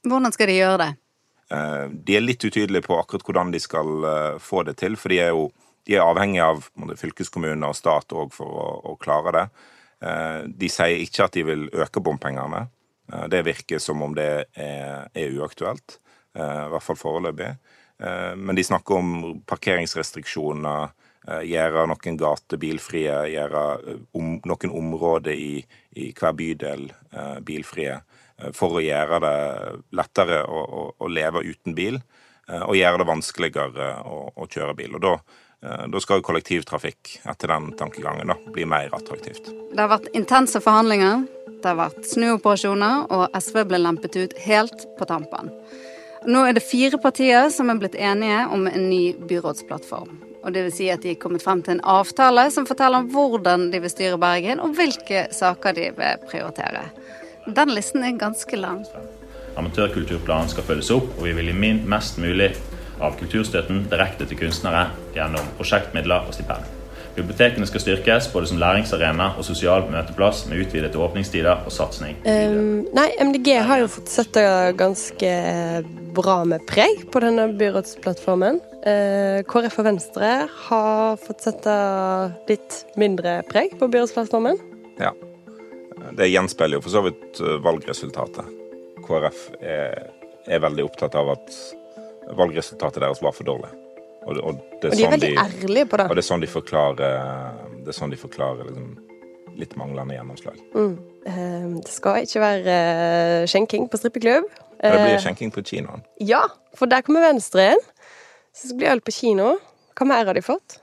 Hvordan 0.08 0.36
skal 0.36 0.51
de 0.51 0.60
gjøre 0.60 0.79
det? 0.82 0.91
Eh, 1.53 1.86
de 2.08 2.17
er 2.17 2.24
litt 2.24 2.43
utydelige 2.43 2.86
på 2.88 2.98
akkurat 3.00 3.25
hvordan 3.27 3.51
de 3.53 3.62
skal 3.62 4.08
eh, 4.10 4.39
få 4.41 4.63
det 4.67 4.77
til, 4.82 4.98
for 5.00 5.13
de 5.13 5.22
er 5.24 5.32
jo 5.36 5.51
de 5.84 5.98
er 5.98 6.05
avhengig 6.05 6.39
av 6.39 6.63
fylkeskommune 6.96 7.67
og 7.67 7.75
stat 7.75 8.13
for 8.32 8.48
å, 8.48 8.67
å, 8.88 8.93
klare 9.01 9.34
det. 9.36 9.41
Eh, 10.03 10.39
de 10.48 10.69
sier 10.72 11.03
ikke 11.03 11.27
at 11.27 11.38
de 11.38 11.45
vil 11.48 11.67
øke 11.72 12.03
bompengene. 12.03 12.67
Det 13.29 13.41
virker 13.45 13.81
som 13.83 14.00
om 14.01 14.13
det 14.15 14.25
er, 14.55 15.10
er 15.12 15.33
uaktuelt, 15.36 15.98
i 16.39 16.69
hvert 16.72 16.81
fall 16.81 16.95
foreløpig. 16.98 17.50
Men 18.39 18.55
de 18.55 18.63
snakker 18.63 18.95
om 18.95 19.10
parkeringsrestriksjoner, 19.45 20.93
gjøre 21.45 21.83
noen 21.91 22.17
gater 22.17 22.62
bilfrie, 22.63 23.17
gjøre 23.36 23.65
om, 24.15 24.31
noen 24.48 24.74
områder 24.79 25.36
i, 25.36 25.60
i 26.00 26.07
hver 26.15 26.33
bydel 26.39 26.88
bilfrie. 27.43 28.00
Eh, 28.41 28.51
for 28.55 28.77
å 28.77 28.83
gjøre 28.83 29.22
det 29.24 29.38
lettere 29.98 30.43
å, 30.45 30.63
å, 30.63 30.83
å 30.98 31.12
leve 31.12 31.43
uten 31.45 31.75
bil, 31.77 32.00
eh, 32.50 32.62
og 32.62 32.77
gjøre 32.77 33.01
det 33.01 33.10
vanskeligere 33.10 33.89
å, 34.10 34.19
å 34.36 34.50
kjøre 34.50 34.77
bil. 34.77 34.98
Og 34.98 35.03
da, 35.03 35.13
eh, 35.17 35.52
da 35.63 36.01
skal 36.03 36.20
jo 36.20 36.25
kollektivtrafikk 36.27 37.13
etter 37.32 37.53
den 37.53 37.70
tankegangen 37.79 38.34
da, 38.34 38.36
bli 38.51 38.65
mer 38.67 38.91
attraktivt. 38.96 39.48
Det 39.72 39.79
har 39.79 39.91
vært 39.93 40.10
intense 40.17 40.60
forhandlinger. 40.63 41.24
Det 41.63 41.72
har 41.72 41.79
vært 41.79 42.03
snuoperasjoner, 42.10 43.05
og 43.15 43.38
SV 43.39 43.62
ble 43.70 43.79
lempet 43.79 44.17
ut 44.20 44.36
helt 44.43 44.84
på 44.98 45.08
tampen. 45.08 45.53
Nå 46.27 46.43
er 46.48 46.55
det 46.55 46.63
fire 46.63 47.00
partier 47.00 47.48
som 47.51 47.72
er 47.72 47.79
blitt 47.79 47.96
enige 47.96 48.43
om 48.51 48.67
en 48.67 48.89
ny 48.89 49.13
byrådsplattform. 49.27 50.20
Og 50.43 50.51
det 50.51 50.65
vil 50.65 50.75
si 50.75 50.89
at 50.91 51.03
de 51.03 51.13
er 51.13 51.20
kommet 51.20 51.43
frem 51.43 51.63
til 51.63 51.77
en 51.77 51.86
avtale 51.88 52.50
som 52.51 52.67
forteller 52.67 53.03
om 53.03 53.10
hvordan 53.12 53.70
de 53.72 53.79
vil 53.84 53.91
styre 53.91 54.20
Bergen, 54.20 54.60
og 54.60 54.75
hvilke 54.75 55.29
saker 55.32 55.75
de 55.79 55.89
vil 55.96 56.27
prioritere. 56.27 56.86
Den 57.48 57.72
listen 57.75 58.03
er 58.03 58.20
ganske 58.20 58.60
lang. 58.60 58.84
Amatørkulturplanen 59.60 60.51
skal 60.51 60.67
følges 60.67 60.91
opp, 60.96 61.12
og 61.17 61.27
vi 61.27 61.36
vil 61.38 61.51
gi 61.51 61.74
mest 61.88 62.20
mulig 62.20 62.51
av 63.01 63.17
kulturstøtten 63.19 63.88
direkte 63.91 64.27
til 64.29 64.39
kunstnere 64.45 64.88
gjennom 65.15 65.53
prosjektmidler 65.57 66.27
og 66.27 66.35
stipend. 66.35 66.65
Bibliotekene 67.13 67.67
skal 67.69 67.81
styrkes 67.83 68.27
både 68.33 68.47
som 68.50 68.57
læringsarena 68.57 69.27
og 69.38 69.45
sosial 69.45 69.85
møteplass 69.91 70.47
med 70.50 70.63
utvidede 70.63 70.97
åpningstider 70.97 71.62
og 71.62 71.73
satsing. 71.73 72.17
Um, 72.25 72.88
nei, 72.95 73.12
MDG 73.21 73.51
har 73.67 73.83
jo 73.83 73.91
fått 73.93 74.09
sette 74.09 74.41
ganske 74.79 75.33
bra 76.17 76.39
med 76.50 76.65
preg 76.69 77.03
på 77.13 77.21
denne 77.21 77.51
byrådsplattformen. 77.59 78.57
Uh, 78.81 79.45
KrF 79.45 79.77
og 79.83 79.88
Venstre 79.91 80.31
har 80.65 81.21
fått 81.21 81.45
sette 81.45 81.75
litt 82.50 82.81
mindre 82.97 83.41
preg 83.51 83.77
på 83.77 83.91
byrådsplattformen. 83.93 84.57
Ja. 84.97 85.13
Det 86.17 86.31
gjenspeiler 86.31 86.79
jo 86.79 86.83
for 86.83 86.93
så 86.93 87.01
vidt 87.05 87.39
eh, 87.41 87.62
valgresultatet. 87.63 88.50
KrF 89.05 89.45
er, 89.62 90.09
er 90.45 90.62
veldig 90.62 90.83
opptatt 90.85 91.15
av 91.17 91.31
at 91.31 91.55
valgresultatet 92.31 93.03
deres 93.03 93.21
var 93.23 93.35
for 93.35 93.47
dårlig. 93.47 93.71
Og, 94.23 94.37
og, 94.39 94.43
og 94.53 94.59
de 94.81 94.89
er 94.89 94.99
sånn 94.99 95.15
veldig 95.15 95.31
de, 95.33 95.39
ærlige 95.41 95.87
på 95.91 95.99
det. 95.99 96.09
Og 96.09 96.17
det 96.17 96.23
er 96.23 96.27
sånn 96.29 96.43
de 96.43 96.51
forklarer, 96.51 97.17
det 97.83 97.91
er 97.91 97.97
sånn 97.97 98.13
de 98.13 98.19
forklarer 98.19 98.69
liksom, 98.69 98.91
litt 99.59 99.75
manglende 99.79 100.17
gjennomslag. 100.17 100.61
Mm. 100.73 100.93
Uh, 101.23 101.65
det 101.79 101.91
skal 101.91 102.27
ikke 102.27 102.43
være 102.43 102.77
uh, 102.77 103.49
skjenking 103.49 103.89
på 103.91 103.99
strippeklubb. 103.99 104.47
Det 104.83 104.95
blir 104.99 105.19
skjenking 105.23 105.51
på 105.55 105.63
kinoen. 105.63 106.01
Ja, 106.19 106.43
for 106.75 106.91
der 106.91 107.03
kommer 107.05 107.23
Venstre 107.23 107.73
inn. 107.73 107.83
Så 108.53 108.69
det 108.69 108.79
blir 108.81 108.91
øl 108.91 109.01
på 109.03 109.13
kino. 109.15 109.53
Hva 109.97 110.07
mer 110.09 110.27
har 110.27 110.35
de 110.35 110.43
fått? 110.43 110.79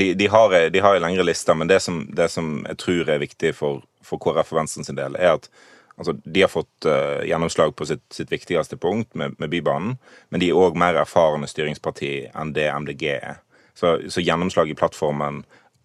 De, 0.00 0.14
de, 0.16 0.26
har, 0.32 0.54
de 0.72 0.80
har 0.80 0.96
lengre 1.02 1.26
liste, 1.26 1.52
men 1.54 1.68
det 1.68 1.82
som, 1.84 2.00
det 2.16 2.30
som, 2.32 2.62
jeg 2.64 2.78
tror 2.80 3.10
er 3.12 3.20
viktig 3.20 3.52
for, 3.58 3.82
for 4.02 4.22
KrF 4.22 4.54
og 4.54 4.62
Venstre 4.62 4.86
sin 4.86 4.96
del, 4.96 5.18
er 5.20 5.36
at 5.36 5.50
Altså, 5.96 6.16
de 6.24 6.42
har 6.42 6.50
fått 6.50 6.86
uh, 6.88 7.22
gjennomslag 7.26 7.74
på 7.76 7.86
sitt, 7.86 8.04
sitt, 8.12 8.32
viktigste 8.32 8.76
punkt 8.76 9.14
med, 9.14 9.36
med 9.38 9.50
Bybanen, 9.52 9.96
men 10.28 10.42
de 10.42 10.50
er 10.50 10.58
òg 10.58 10.78
mer 10.78 10.98
erfarne 10.98 11.46
styringsparti 11.50 12.14
enn 12.34 12.54
det 12.56 12.66
MDG 12.72 13.04
er. 13.14 13.36
Så, 13.78 13.96
så 14.10 14.22
gjennomslag 14.22 14.70
i 14.70 14.76
plattformen 14.78 15.42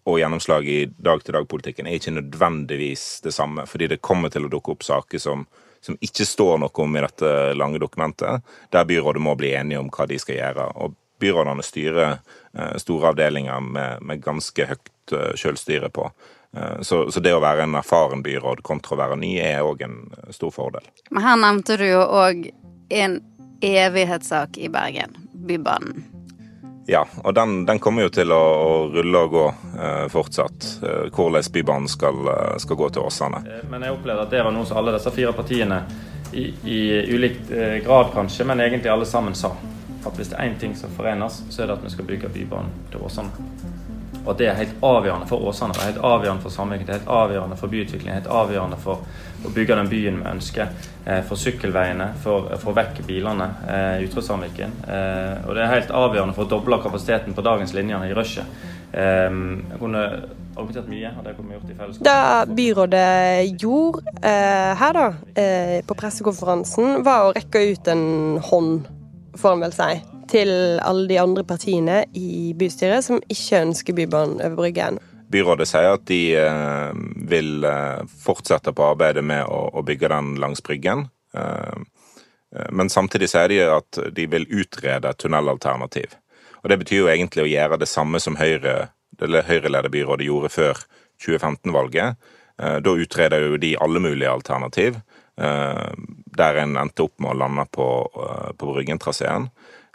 og 0.08 0.18
gjennomslag 0.18 0.66
i 0.68 0.80
dag-til-dag-politikken 0.98 1.86
er 1.86 1.98
ikke 1.98 2.14
nødvendigvis 2.16 3.20
det 3.24 3.34
samme, 3.36 3.66
fordi 3.70 3.90
det 3.92 4.02
kommer 4.02 4.32
til 4.32 4.46
å 4.46 4.50
dukke 4.52 4.74
opp 4.74 4.86
saker 4.86 5.22
som, 5.22 5.44
som 5.84 5.98
ikke 6.02 6.26
står 6.26 6.58
noe 6.62 6.84
om 6.84 6.96
i 6.96 7.04
dette 7.04 7.32
lange 7.58 7.80
dokumentet, 7.82 8.46
der 8.72 8.88
byrådet 8.88 9.22
må 9.22 9.36
bli 9.38 9.52
enige 9.58 9.82
om 9.82 9.90
hva 9.92 10.08
de 10.10 10.18
skal 10.18 10.38
gjøre. 10.38 10.66
Og 10.82 10.96
byrådene 11.20 11.66
styrer 11.66 12.18
uh, 12.18 12.76
store 12.80 13.12
avdelinger 13.12 13.60
med, 13.60 14.02
med 14.02 14.24
ganske 14.24 14.70
høyt 14.72 14.92
uh, 15.14 15.32
selvstyre 15.38 15.92
på. 15.92 16.08
Eh, 16.56 16.80
så, 16.82 17.10
så, 17.10 17.20
det 17.20 17.34
å 17.34 17.42
være 17.42 17.66
en 17.66 17.78
erfaren 17.78 18.22
byråd 18.26 18.62
kontra 18.66 18.96
å 18.96 19.00
være 19.00 19.18
ny 19.20 19.36
er 19.42 19.62
òg 19.62 19.84
en 19.86 19.98
eh, 20.18 20.30
stor 20.34 20.54
fordel. 20.54 20.86
Men 21.10 21.26
her 21.26 21.36
nevnte 21.40 21.78
du 21.78 21.86
jo 21.86 22.02
òg 22.02 22.48
en 22.90 23.20
evighetssak 23.62 24.58
i 24.58 24.70
Bergen, 24.72 25.14
Bybanen. 25.32 26.10
Ja, 26.90 27.04
og 27.22 27.34
den, 27.34 27.66
den, 27.66 27.78
kommer 27.78 28.02
jo 28.02 28.10
til 28.10 28.32
å, 28.34 28.38
å 28.40 28.70
rulle 28.90 29.20
og 29.22 29.34
gå 29.34 29.44
eh, 29.78 30.06
fortsatt. 30.10 30.68
Eh, 30.82 31.04
hvordan 31.14 31.52
Bybanen 31.54 31.86
skal, 31.88 32.18
eh, 32.32 32.56
skal, 32.58 32.78
gå 32.80 32.88
til 32.90 33.06
Åsane. 33.06 33.44
Men 33.70 33.86
jeg 33.86 33.94
opplevde 33.94 34.24
at 34.26 34.32
det 34.34 34.42
var 34.42 34.54
noe 34.56 34.66
som 34.66 34.80
alle 34.80 34.96
disse 34.96 35.12
fire 35.14 35.34
partiene, 35.36 35.84
i, 36.30 36.44
i 36.70 36.80
ulik 37.10 37.40
grad 37.82 38.12
kanskje, 38.14 38.44
men 38.46 38.60
egentlig 38.62 38.90
alle 38.90 39.06
sammen 39.06 39.34
sa. 39.34 39.50
At 40.06 40.14
hvis 40.14 40.30
det 40.30 40.38
er 40.38 40.46
én 40.46 40.58
ting 40.60 40.76
som 40.78 40.92
forenes, 40.94 41.40
så 41.50 41.62
er 41.64 41.70
det 41.70 41.78
at 41.78 41.86
vi 41.86 41.90
skal 41.94 42.06
bygge 42.06 42.30
Bybanen 42.34 42.70
til 42.92 43.02
Åsane. 43.06 43.69
Og 44.24 44.32
at 44.34 44.40
det 44.40 44.48
er 44.50 44.58
helt 44.58 44.84
avgjørende 44.84 45.28
for 45.30 45.48
Åsane, 45.48 45.74
det 45.76 45.82
er 45.82 45.92
helt 45.92 46.04
avgjørende 46.04 46.44
for 46.44 46.54
samvirket, 46.54 46.86
det 46.86 46.94
er 46.94 46.98
helt 47.00 47.12
avgjørende 47.20 47.56
for 47.60 47.72
byutvikling, 47.72 48.14
helt 48.14 48.32
avgjørende 48.40 48.80
for 48.80 49.04
å 49.40 49.52
bygge 49.54 49.78
den 49.78 49.88
byen 49.88 50.20
vi 50.20 50.28
ønsker. 50.34 50.74
Eh, 51.06 51.22
for 51.24 51.40
sykkelveiene, 51.40 52.10
for 52.20 52.50
å 52.52 52.58
få 52.60 52.74
vekk 52.76 53.00
bilene 53.06 53.46
eh, 53.64 54.02
i 54.02 54.04
Ytre-Sandviken. 54.04 54.74
Eh, 54.84 55.46
og 55.48 55.56
det 55.56 55.64
er 55.64 55.72
helt 55.72 55.94
avgjørende 55.96 56.36
for 56.36 56.44
å 56.44 56.50
doble 56.50 56.76
kapasiteten 56.84 57.36
på 57.36 57.44
dagens 57.46 57.72
linjer 57.76 58.04
i 58.04 58.12
rushet. 58.16 58.60
Jeg 58.90 59.78
kunne 59.78 60.00
argumentert 60.58 60.88
mye, 60.90 61.12
og 61.14 61.22
det 61.22 61.36
kunne 61.36 61.54
gjort 61.54 61.68
i 61.70 61.76
fellesskap. 61.78 62.08
Det 62.08 62.56
byrådet 62.58 63.62
gjorde 63.62 64.32
her, 64.82 64.98
da, 64.98 65.04
på 65.86 65.96
pressekonferansen, 66.02 67.04
var 67.06 67.28
å 67.28 67.34
rekke 67.36 67.62
ut 67.70 67.90
en 67.94 68.02
hånd, 68.50 68.88
får 69.38 69.54
en 69.54 69.62
vel 69.62 69.76
si 69.76 69.92
til 70.30 70.50
alle 70.86 71.08
de 71.10 71.18
andre 71.20 71.44
partiene 71.46 72.04
i 72.16 72.52
bystyret 72.58 73.06
som 73.06 73.20
ikke 73.30 73.64
ønsker 73.66 73.96
Bybanen 73.96 74.40
over 74.40 74.58
Bryggen. 74.62 75.00
Byrådet 75.30 75.68
sier 75.70 75.94
at 75.94 76.06
de 76.10 76.20
eh, 76.34 76.90
vil 77.30 77.64
eh, 77.66 78.02
fortsette 78.24 78.72
på 78.74 78.88
arbeidet 78.92 79.22
med 79.22 79.46
å, 79.46 79.82
bygge 79.86 80.10
den 80.10 80.32
langs 80.42 80.62
Bryggen. 80.66 81.06
Eh, 81.34 82.64
men 82.74 82.90
samtidig 82.90 83.28
sier 83.30 83.46
de 83.52 83.60
at 83.70 84.00
de 84.10 84.26
vil 84.26 84.48
utrede 84.50 85.12
tunnelalternativ. 85.14 86.16
Og 86.62 86.72
Det 86.72 86.80
betyr 86.80 87.04
jo 87.04 87.12
egentlig 87.12 87.44
å 87.44 87.52
gjøre 87.52 87.78
det 87.78 87.88
samme 87.88 88.18
som 88.20 88.40
Høyre, 88.40 88.90
det 89.20 89.46
Høyre-ledede 89.46 89.92
byrådet 89.94 90.26
gjorde 90.26 90.50
før 90.50 90.82
2015-valget. 91.22 92.18
Eh, 92.58 92.78
da 92.82 92.98
utreder 93.06 93.46
jo 93.46 93.60
de 93.62 93.76
alle 93.78 94.02
mulige 94.02 94.34
alternativ, 94.34 95.00
der 95.40 96.58
en 96.60 96.74
endte 96.76 97.06
opp 97.06 97.14
med 97.22 97.30
å 97.30 97.38
lande 97.40 97.62
på, 97.72 97.84
på 98.60 98.66
Bryggen-traseen. 98.74 99.46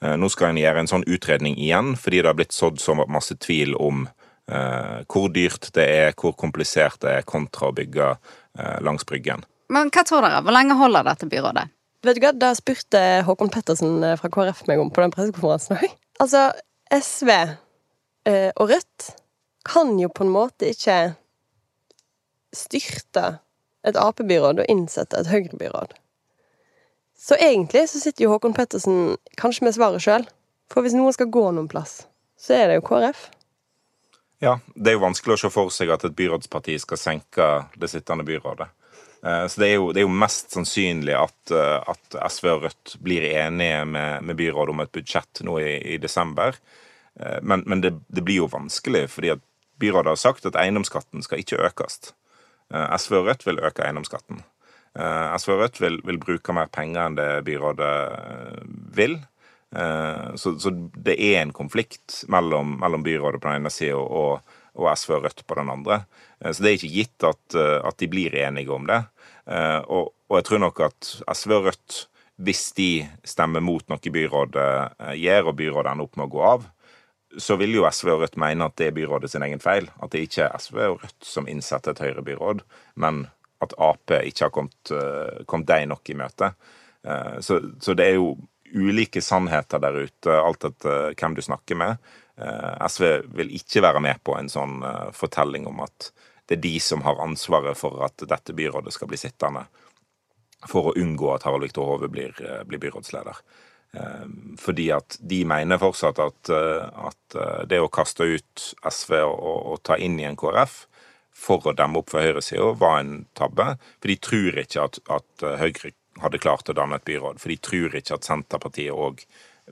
Eh, 0.05 0.17
nå 0.17 0.29
skal 0.29 0.51
en 0.51 0.59
gjøre 0.59 0.83
en 0.83 0.91
sånn 0.91 1.07
utredning 1.09 1.57
igjen, 1.57 1.95
fordi 1.99 2.21
det 2.21 2.31
har 2.31 2.37
blitt 2.37 2.55
sådd 2.55 2.81
så 2.83 2.97
masse 3.01 3.37
tvil 3.41 3.75
om 3.81 4.05
eh, 4.05 5.01
hvor 5.09 5.31
dyrt 5.33 5.71
det 5.77 5.85
er, 5.85 6.15
hvor 6.19 6.35
komplisert 6.37 7.01
det 7.05 7.19
er, 7.19 7.27
kontra 7.27 7.71
å 7.71 7.75
bygge 7.75 8.11
eh, 8.13 8.77
langs 8.85 9.07
Bryggen. 9.07 9.45
Men 9.73 9.89
hva 9.89 10.05
tror 10.05 10.25
dere? 10.25 10.43
Hvor 10.45 10.53
lenge 10.53 10.77
holder 10.77 11.07
dette 11.07 11.29
byrådet? 11.31 11.67
Vet 12.05 12.19
du 12.19 12.21
hva, 12.21 12.33
Da 12.37 12.51
spurte 12.53 13.01
Håkon 13.25 13.49
Pettersen 13.53 14.03
fra 14.19 14.29
KrF 14.29 14.65
meg 14.69 14.81
om 14.83 14.91
på 14.93 15.01
den 15.01 15.13
pressekonferansen 15.15 15.77
òg. 15.79 15.93
Altså, 16.21 16.47
SV 16.93 17.31
eh, 17.33 18.51
og 18.53 18.69
Rødt 18.69 19.11
kan 19.65 19.95
jo 19.97 20.11
på 20.13 20.25
en 20.25 20.35
måte 20.35 20.69
ikke 20.69 21.15
styrte 22.55 23.39
et 23.85 23.97
Ap-byråd 23.97 24.61
og 24.61 24.69
innsette 24.69 25.17
et 25.17 25.29
Høyre-byråd. 25.31 25.95
Så 27.25 27.37
egentlig 27.41 27.87
så 27.89 27.99
sitter 27.99 28.27
jo 28.27 28.35
Håkon 28.35 28.53
Pettersen 28.53 29.15
kanskje 29.39 29.65
med 29.65 29.73
svaret 29.73 30.03
sjøl. 30.03 30.27
For 30.69 30.85
hvis 30.85 30.93
noen 30.97 31.13
skal 31.13 31.31
gå 31.33 31.47
noen 31.53 31.69
plass, 31.69 32.03
så 32.37 32.53
er 32.53 32.69
det 32.69 32.79
jo 32.79 32.85
KrF. 32.85 33.27
Ja, 34.43 34.59
det 34.75 34.91
er 34.91 34.97
jo 34.99 35.05
vanskelig 35.05 35.37
å 35.37 35.41
se 35.45 35.49
for 35.53 35.73
seg 35.73 35.89
at 35.93 36.05
et 36.05 36.17
byrådsparti 36.17 36.75
skal 36.83 36.99
senke 37.01 37.47
det 37.81 37.89
sittende 37.89 38.25
byrådet. 38.27 38.67
Eh, 39.25 39.47
så 39.49 39.61
det 39.61 39.71
er 39.71 39.75
jo, 39.79 39.89
det 39.95 40.03
er 40.03 40.05
jo 40.05 40.19
mest 40.21 40.53
sannsynlig 40.53 41.15
at, 41.17 41.53
eh, 41.55 41.77
at, 41.95 42.17
SV 42.29 42.49
og 42.51 42.65
Rødt 42.67 42.95
blir 43.01 43.25
enige 43.31 43.85
med, 43.89 44.25
med 44.27 44.37
byrådet 44.37 44.75
om 44.75 44.83
et 44.83 44.93
budsjett 44.93 45.41
nå 45.47 45.57
i, 45.63 45.71
i 45.95 45.97
desember. 46.01 46.57
Eh, 47.19 47.39
men, 47.41 47.65
men 47.65 47.81
det, 47.81 47.95
det, 48.07 48.25
blir 48.27 48.43
jo 48.43 48.51
vanskelig, 48.53 49.07
fordi 49.15 49.33
at 49.33 49.41
byrådet 49.81 50.13
har 50.13 50.21
sagt 50.21 50.45
at 50.45 50.59
eiendomsskatten 50.61 51.25
skal 51.25 51.41
ikke 51.41 51.63
økes. 51.71 52.13
SV 52.73 53.17
og 53.17 53.27
Rødt 53.29 53.45
vil 53.45 53.61
øke 53.61 53.83
eiendomsskatten. 53.85 54.45
Eh, 54.95 55.35
SV 55.35 55.55
og 55.55 55.61
Rødt 55.63 55.79
vil, 55.83 55.97
vil, 56.07 56.19
bruke 56.21 56.55
mer 56.55 56.69
penger 56.71 57.09
enn 57.09 57.17
det 57.17 57.29
byrådet 57.47 57.93
eh, 58.15 58.61
vil. 58.95 59.17
Eh, 59.75 60.27
så, 60.39 60.55
så 60.61 60.71
det 60.95 61.17
er 61.19 61.41
en 61.41 61.55
konflikt 61.55 62.21
mellom, 62.31 62.77
mellom 62.79 63.03
byrådet 63.03 63.41
på 63.43 63.49
den 63.49 63.59
ene 63.59 63.73
sida 63.73 63.99
og, 63.99 64.55
og, 64.75 64.89
SV 64.95 65.17
og 65.17 65.27
Rødt 65.27 65.43
på 65.47 65.59
den 65.59 65.73
andre. 65.73 66.05
Så 66.45 66.63
det 66.63 66.71
er 66.71 66.77
ikke 66.77 66.95
gitt 66.95 67.25
at, 67.25 67.55
at 67.55 67.95
de 67.99 68.09
blir 68.11 68.35
enige 68.37 68.73
om 68.75 68.83
det. 68.85 68.97
Og, 69.87 70.11
og, 70.27 70.33
jeg 70.35 70.45
tror 70.49 70.59
nok 70.61 70.81
at 70.83 71.11
SV 71.31 71.53
og 71.55 71.69
Rødt, 71.69 71.99
hvis 72.43 72.63
de 72.75 72.89
stemmer 73.23 73.63
mot 73.63 73.85
noe 73.87 74.11
byrådet 74.17 74.65
gjør, 75.15 75.47
og 75.47 75.55
byrådet 75.61 75.93
ender 75.93 76.09
opp 76.09 76.19
med 76.19 76.27
å 76.27 76.33
gå 76.33 76.43
av, 76.43 76.65
så 77.39 77.55
vil 77.59 77.77
jo 77.77 77.87
SV 77.87 78.11
og 78.13 78.25
Rødt 78.25 78.35
mene 78.43 78.67
at 78.67 78.75
det 78.79 78.89
er 78.89 78.97
byrådet 78.99 79.31
sin 79.31 79.47
egen 79.47 79.63
feil. 79.63 79.87
At 80.03 80.11
det 80.11 80.25
ikke 80.27 80.49
er 80.49 80.59
SV 80.59 80.81
og 80.89 80.99
Rødt 81.05 81.29
som 81.31 81.47
innsetter 81.51 81.95
et 81.95 82.03
Høyre-byråd, 82.03 82.65
men 82.99 83.23
at 83.63 83.75
Ap 83.81 84.13
ikke 84.17 84.47
har 84.47 84.53
kommet, 84.53 84.91
uh, 84.91 85.43
kommet 85.47 85.69
deg 85.69 85.87
nok 85.91 86.11
i 86.11 86.17
møte. 86.19 86.51
Uh, 87.05 87.37
så, 87.43 87.59
så, 87.81 87.95
det 87.97 88.09
er 88.09 88.19
jo 88.19 88.35
ulike 88.75 89.21
sannheter 89.23 89.81
der 89.83 90.05
ute, 90.07 90.35
alt 90.35 90.67
etter 90.67 91.13
hvem 91.15 91.35
du 91.37 91.43
snakker 91.45 91.77
med. 91.79 92.13
SV 92.35 93.05
vil 93.37 93.53
ikke 93.55 93.79
være 93.85 94.01
med 94.03 94.19
på 94.27 94.33
en 94.35 94.49
sånn 94.51 94.81
fortelling 95.15 95.69
om 95.69 95.77
at 95.85 96.09
det 96.49 96.57
er 96.57 96.63
de 96.65 96.73
som 96.83 97.05
har 97.05 97.21
ansvaret 97.23 97.77
for 97.79 98.01
at 98.03 98.25
dette 98.27 98.51
byrådet 98.57 98.91
skal 98.91 99.07
bli 99.07 99.19
sittende, 99.21 99.61
for 100.67 100.89
å 100.89 100.95
unngå 100.99 101.29
at 101.31 101.45
Harald 101.47 101.63
Viktor 101.63 101.87
Hove 101.87 102.09
blir, 102.11 102.35
blir 102.67 102.81
byrådsleder. 102.83 103.39
Fordi 104.59 104.89
at 104.97 105.15
de 105.23 105.39
mener 105.47 105.79
fortsatt 105.79 106.19
at, 106.25 106.51
at, 106.51 107.39
det 107.71 107.79
å 107.79 107.87
kaste 107.87 108.27
ut 108.27 108.67
SV 108.83 109.15
og, 109.21 109.55
og 109.71 109.79
ta 109.87 109.95
inn 109.95 110.19
i 110.19 110.27
en 110.27 110.35
KrF 110.35 110.81
for 111.35 111.67
å 111.67 111.75
demme 111.75 111.99
opp 111.99 112.13
for 112.13 112.23
høyresida, 112.23 112.71
var 112.79 113.01
en 113.01 113.13
tabbe. 113.37 113.75
For 113.99 114.11
de 114.11 114.17
tror 114.23 114.59
ikke 114.61 114.87
at, 114.87 114.99
at 115.11 115.45
Høyre 115.59 115.91
hadde 116.23 116.39
klart 116.39 116.71
å 116.71 116.75
danne 116.77 116.99
et 116.99 117.07
byråd. 117.07 117.41
For 117.43 117.51
de 117.51 117.57
tror 117.59 117.97
ikke 117.99 118.17
at 118.17 118.27
Senterpartiet 118.27 118.95
òg 118.95 119.25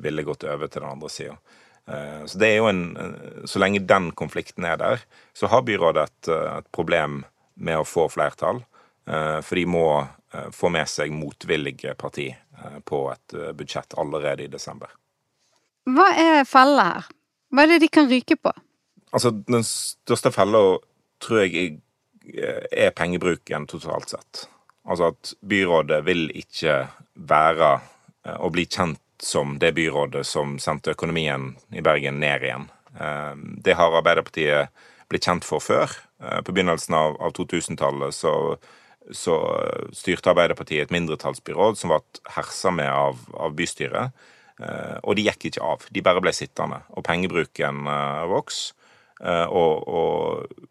ville 0.03 0.25
gått 0.27 0.43
over 0.49 0.67
til 0.67 0.83
den 0.83 0.91
andre 0.91 1.11
sida. 1.13 1.37
Så 2.27 2.39
det 2.39 2.47
er 2.47 2.61
jo 2.61 2.69
en 2.71 2.83
Så 3.45 3.59
lenge 3.59 3.81
den 3.83 4.11
konflikten 4.15 4.63
er 4.63 4.77
der, 4.79 5.01
så 5.35 5.49
har 5.51 5.65
byrådet 5.67 6.03
et, 6.07 6.29
et 6.31 6.69
problem 6.71 7.23
med 7.55 7.81
å 7.81 7.87
få 7.87 8.07
flertall. 8.11 8.61
For 9.05 9.59
de 9.59 9.65
må 9.67 9.87
få 10.55 10.71
med 10.71 10.87
seg 10.89 11.11
motvillige 11.11 11.95
parti 11.99 12.29
på 12.87 13.01
et 13.11 13.35
budsjett 13.55 13.97
allerede 13.99 14.45
i 14.45 14.51
desember. 14.51 14.91
Hva 15.83 16.07
er 16.15 16.47
fella 16.47 16.87
her? 16.87 17.11
Hva 17.53 17.65
er 17.65 17.73
det 17.73 17.83
de 17.83 17.91
kan 17.91 18.07
ryke 18.09 18.39
på? 18.39 18.53
Altså, 19.13 19.29
Den 19.31 19.65
største 19.67 20.31
fella 20.33 20.79
tror 21.21 21.43
jeg 21.43 21.79
er 22.71 22.93
pengebruken 22.95 23.67
totalt 23.67 24.13
sett. 24.15 24.45
Altså 24.87 25.11
at 25.11 25.33
byrådet 25.43 26.01
vil 26.07 26.29
ikke 26.35 26.83
være 27.15 27.73
og 28.39 28.53
bli 28.55 28.63
kjent 28.65 29.01
som 29.23 29.57
det 29.59 29.73
byrådet 29.75 30.23
som 30.27 30.57
sendte 30.59 30.95
økonomien 30.95 31.53
i 31.75 31.83
Bergen 31.83 32.21
ned 32.23 32.45
igjen. 32.47 32.65
Det 33.63 33.75
har 33.75 33.95
Arbeiderpartiet 33.95 34.71
blitt 35.11 35.27
kjent 35.27 35.47
for 35.47 35.63
før. 35.63 35.91
På 36.43 36.55
begynnelsen 36.55 36.95
av, 36.95 37.19
2000-tallet 37.35 38.15
så, 38.15 38.33
så, 39.11 39.37
styrte 39.95 40.31
Arbeiderpartiet 40.31 40.87
et 40.87 40.95
mindretallsbyråd 40.95 41.79
som 41.79 41.91
var 41.95 42.03
hersa 42.35 42.71
med 42.71 42.91
av, 42.91 43.19
av 43.35 43.55
bystyret. 43.59 44.15
Eh, 44.61 44.97
og 45.01 45.17
de 45.17 45.25
gikk 45.27 45.49
ikke 45.49 45.65
av. 45.65 45.87
De 45.93 46.03
bare 46.05 46.21
ble 46.23 46.33
sittende. 46.35 46.81
Og 46.93 47.05
pengebruken 47.07 47.87
eh, 47.89 48.23
vokste. 48.31 48.77
Eh, 49.23 49.47
og, 49.47 49.87
og, 49.87 50.63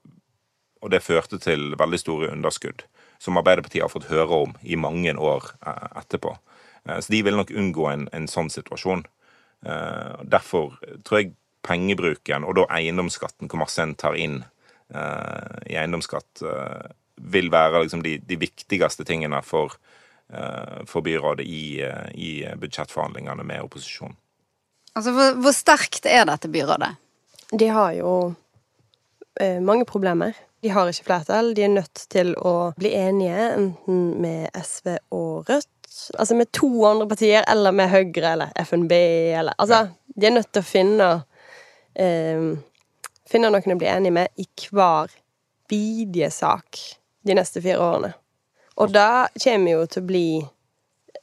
og, 0.83 0.91
det 0.91 1.03
førte 1.05 1.39
til 1.39 1.77
veldig 1.79 2.01
store 2.01 2.33
underskudd, 2.35 2.85
som 3.23 3.39
Arbeiderpartiet 3.39 3.85
har 3.85 3.93
fått 3.93 4.11
høre 4.11 4.43
om 4.47 4.57
i 4.63 4.77
mange 4.77 5.15
år 5.15 5.53
etterpå. 6.01 6.35
Så 6.99 7.15
de 7.15 7.21
vil 7.23 7.39
nok 7.39 7.53
unngå 7.55 7.87
en, 7.87 8.09
en 8.11 8.27
sånn 8.27 8.51
situasjon. 8.51 9.05
Derfor 10.27 10.75
tror 11.07 11.21
jeg 11.21 11.37
pengebruken, 11.63 12.43
og 12.43 12.57
da 12.59 12.65
eiendomsskatten, 12.75 13.47
hvor 13.47 13.63
masse 13.63 13.79
en 13.79 13.95
tar 13.95 14.19
inn 14.19 14.41
i 14.91 15.77
eiendomsskatt, 15.79 16.43
vil 17.23 17.53
være 17.55 17.85
liksom 17.85 18.03
de, 18.03 18.17
de 18.27 18.41
viktigste 18.43 19.07
tingene 19.07 19.39
for 19.47 19.79
Eh, 20.33 20.85
for 20.87 21.01
byrådet 21.01 21.45
i, 21.45 21.83
eh, 21.83 22.09
i 22.15 22.55
budsjettforhandlingene 22.57 23.45
med 23.45 23.63
opposisjonen. 23.63 24.17
Altså, 24.95 25.13
hvor, 25.13 25.35
hvor, 25.45 25.53
sterkt 25.53 26.07
er 26.09 26.25
dette 26.25 26.49
byrådet? 26.49 26.89
De 27.53 27.69
har 27.69 27.93
jo 27.99 28.13
eh, 29.41 29.61
mange 29.61 29.85
problemer. 29.85 30.33
De 30.63 30.71
har 30.71 30.89
ikke 30.89 31.09
flertall. 31.09 31.53
De 31.57 31.65
er 31.67 31.73
nødt 31.73 32.05
til 32.13 32.35
å 32.39 32.73
bli 32.79 32.93
enige, 32.95 33.49
enten 33.57 34.03
med 34.23 34.51
SV 34.55 34.95
og 35.11 35.49
Rødt. 35.51 35.69
Altså 36.17 36.37
med 36.39 36.53
to 36.55 36.71
andre 36.89 37.09
partier, 37.11 37.45
eller 37.51 37.75
med 37.77 37.91
Høyre 37.93 38.31
eller 38.33 38.53
FNB, 38.63 38.93
eller 39.41 39.59
Altså, 39.59 39.89
de 40.15 40.27
er 40.27 40.37
nødt 40.39 40.49
til 40.53 40.63
å 40.63 40.69
finne 40.69 41.09
eh, 41.95 42.47
Finne 43.33 43.49
noen 43.49 43.75
å 43.75 43.81
bli 43.81 43.89
enige 43.89 44.13
med 44.13 44.41
i 44.41 44.47
hver 44.71 45.13
bidige 45.71 46.29
sak 46.33 46.79
de 47.25 47.37
neste 47.37 47.63
fire 47.65 47.81
årene. 47.81 48.11
Og 48.77 48.93
da 48.93 49.27
kommer 49.41 49.73
jo 49.73 49.85
til 49.89 50.03
å 50.03 50.09
bli 50.09 50.27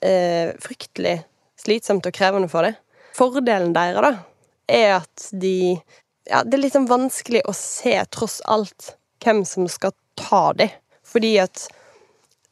eh, 0.06 0.56
fryktelig 0.62 1.20
slitsomt 1.60 2.08
og 2.10 2.16
krevende 2.16 2.50
for 2.50 2.66
dem. 2.66 2.78
Fordelen 3.18 3.76
deres, 3.76 4.00
da, 4.02 4.14
er 4.70 4.96
at 5.02 5.30
de 5.32 5.78
Ja, 6.30 6.44
det 6.46 6.60
er 6.60 6.62
litt 6.62 6.76
sånn 6.76 6.90
vanskelig 6.90 7.40
å 7.50 7.54
se, 7.58 7.96
tross 8.14 8.38
alt, 8.46 8.92
hvem 9.24 9.44
som 9.46 9.68
skal 9.72 9.96
ta 10.20 10.50
dem. 10.58 10.72
Fordi 11.06 11.38
at 11.42 11.68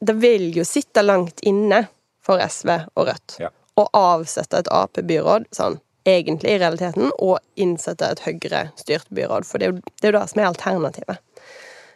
det 0.00 0.14
vil 0.22 0.50
jo 0.56 0.64
sitte 0.66 1.02
langt 1.02 1.40
inne 1.46 1.84
for 2.22 2.42
SV 2.42 2.70
og 2.94 3.08
Rødt 3.08 3.38
ja. 3.42 3.50
å 3.78 3.86
avsette 3.96 4.60
et 4.60 4.70
Ap-byråd, 4.74 5.48
sånn 5.54 5.78
egentlig 6.08 6.54
i 6.54 6.58
realiteten, 6.62 7.10
og 7.18 7.38
innsette 7.60 8.06
et 8.06 8.22
Høyre-styrt 8.24 9.08
byråd. 9.14 9.46
For 9.46 9.60
det 9.60 9.68
er 9.68 9.72
jo 9.74 9.80
det, 9.80 10.02
er 10.02 10.12
jo 10.12 10.18
det 10.18 10.26
som 10.32 10.42
er 10.42 10.50
alternativet. 10.50 11.24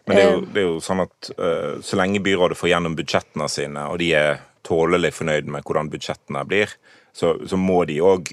Men 0.05 0.19
det 0.19 0.23
er, 0.23 0.33
jo, 0.33 0.41
det 0.51 0.63
er 0.63 0.67
jo 0.67 0.79
sånn 0.83 1.05
at 1.05 1.31
uh, 1.39 1.75
så 1.85 1.99
lenge 2.01 2.23
byrådet 2.25 2.59
får 2.59 2.73
gjennom 2.73 2.97
budsjettene 2.99 3.47
sine, 3.53 3.85
og 3.87 4.01
de 4.03 4.11
er 4.19 4.41
tålelig 4.67 5.13
fornøyd 5.15 5.51
med 5.51 5.67
hvordan 5.67 5.91
budsjettene 5.93 6.43
blir, 6.49 6.75
så, 7.15 7.37
så 7.47 7.59
må 7.61 7.83
de 7.89 8.01
òg 8.03 8.33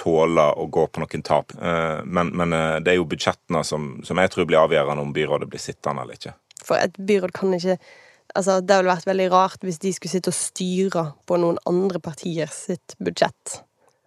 tåle 0.00 0.46
å 0.56 0.66
gå 0.72 0.86
på 0.88 1.02
noen 1.02 1.24
tap. 1.26 1.54
Uh, 1.60 2.00
men, 2.04 2.32
men 2.36 2.54
uh, 2.56 2.76
det 2.82 2.94
er 2.94 3.00
jo 3.00 3.08
budsjettene 3.10 3.62
som, 3.66 3.92
som, 4.06 4.20
jeg 4.20 4.32
tror 4.32 4.48
blir 4.48 4.62
avgjørende 4.62 5.04
om 5.04 5.14
byrådet 5.16 5.50
blir 5.50 5.62
sittende 5.62 6.04
eller 6.04 6.18
ikke. 6.18 6.34
For 6.64 6.80
et 6.80 6.96
byråd 6.96 7.36
kan 7.36 7.58
ikke 7.58 7.80
Altså, 8.30 8.60
det 8.62 8.76
ville 8.78 8.92
vært 8.92 9.08
veldig 9.08 9.24
rart 9.32 9.64
hvis 9.66 9.80
de 9.82 9.90
skulle 9.90 10.12
sitte 10.12 10.30
og 10.30 10.36
styre 10.36 11.02
på 11.26 11.34
noen 11.42 11.56
andre 11.66 11.98
partier 11.98 12.46
sitt 12.54 12.92
budsjett. 13.02 13.56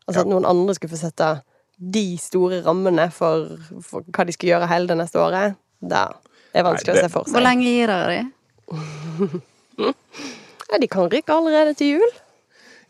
Altså 0.06 0.22
ja. 0.22 0.24
at 0.24 0.30
noen 0.32 0.48
andre 0.48 0.78
skulle 0.78 0.94
få 0.94 1.00
sette 1.02 1.28
de 1.76 2.06
store 2.24 2.62
rammene 2.64 3.10
for, 3.12 3.58
for 3.84 4.08
hva 4.16 4.24
de 4.24 4.32
skal 4.32 4.54
gjøre 4.54 4.70
hele 4.72 4.88
det 4.88 4.96
neste 5.02 5.20
året. 5.20 5.58
Det 5.84 6.06
det 6.54 6.62
er 6.62 6.68
vanskelig 6.68 6.94
Nei, 6.94 7.00
det... 7.00 7.02
å 7.02 7.10
se 7.10 7.14
for 7.16 7.26
seg. 7.26 7.34
Hvor 7.34 7.44
lenge 7.48 7.66
gir 7.66 7.90
dere 7.90 8.10
de? 8.14 9.40
ja, 10.70 10.80
de 10.84 10.90
kan 10.94 11.08
rykke 11.10 11.34
allerede 11.34 11.74
til 11.80 11.96
jul. 11.96 12.12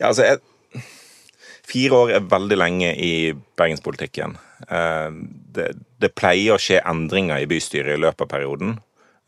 Ja, 0.02 0.10
altså 0.10 0.26
jeg... 0.28 0.42
Fire 1.64 1.96
år 1.96 2.16
er 2.18 2.26
veldig 2.28 2.58
lenge 2.60 2.90
i 3.00 3.14
bergenspolitikken. 3.58 4.36
Eh, 4.68 5.12
det, 5.56 5.70
det 6.04 6.16
pleier 6.18 6.56
å 6.56 6.62
skje 6.62 6.82
endringer 6.84 7.40
i 7.40 7.48
bystyret 7.50 7.96
i 7.96 8.02
løpet 8.02 8.26
av 8.26 8.32
perioden. 8.34 8.74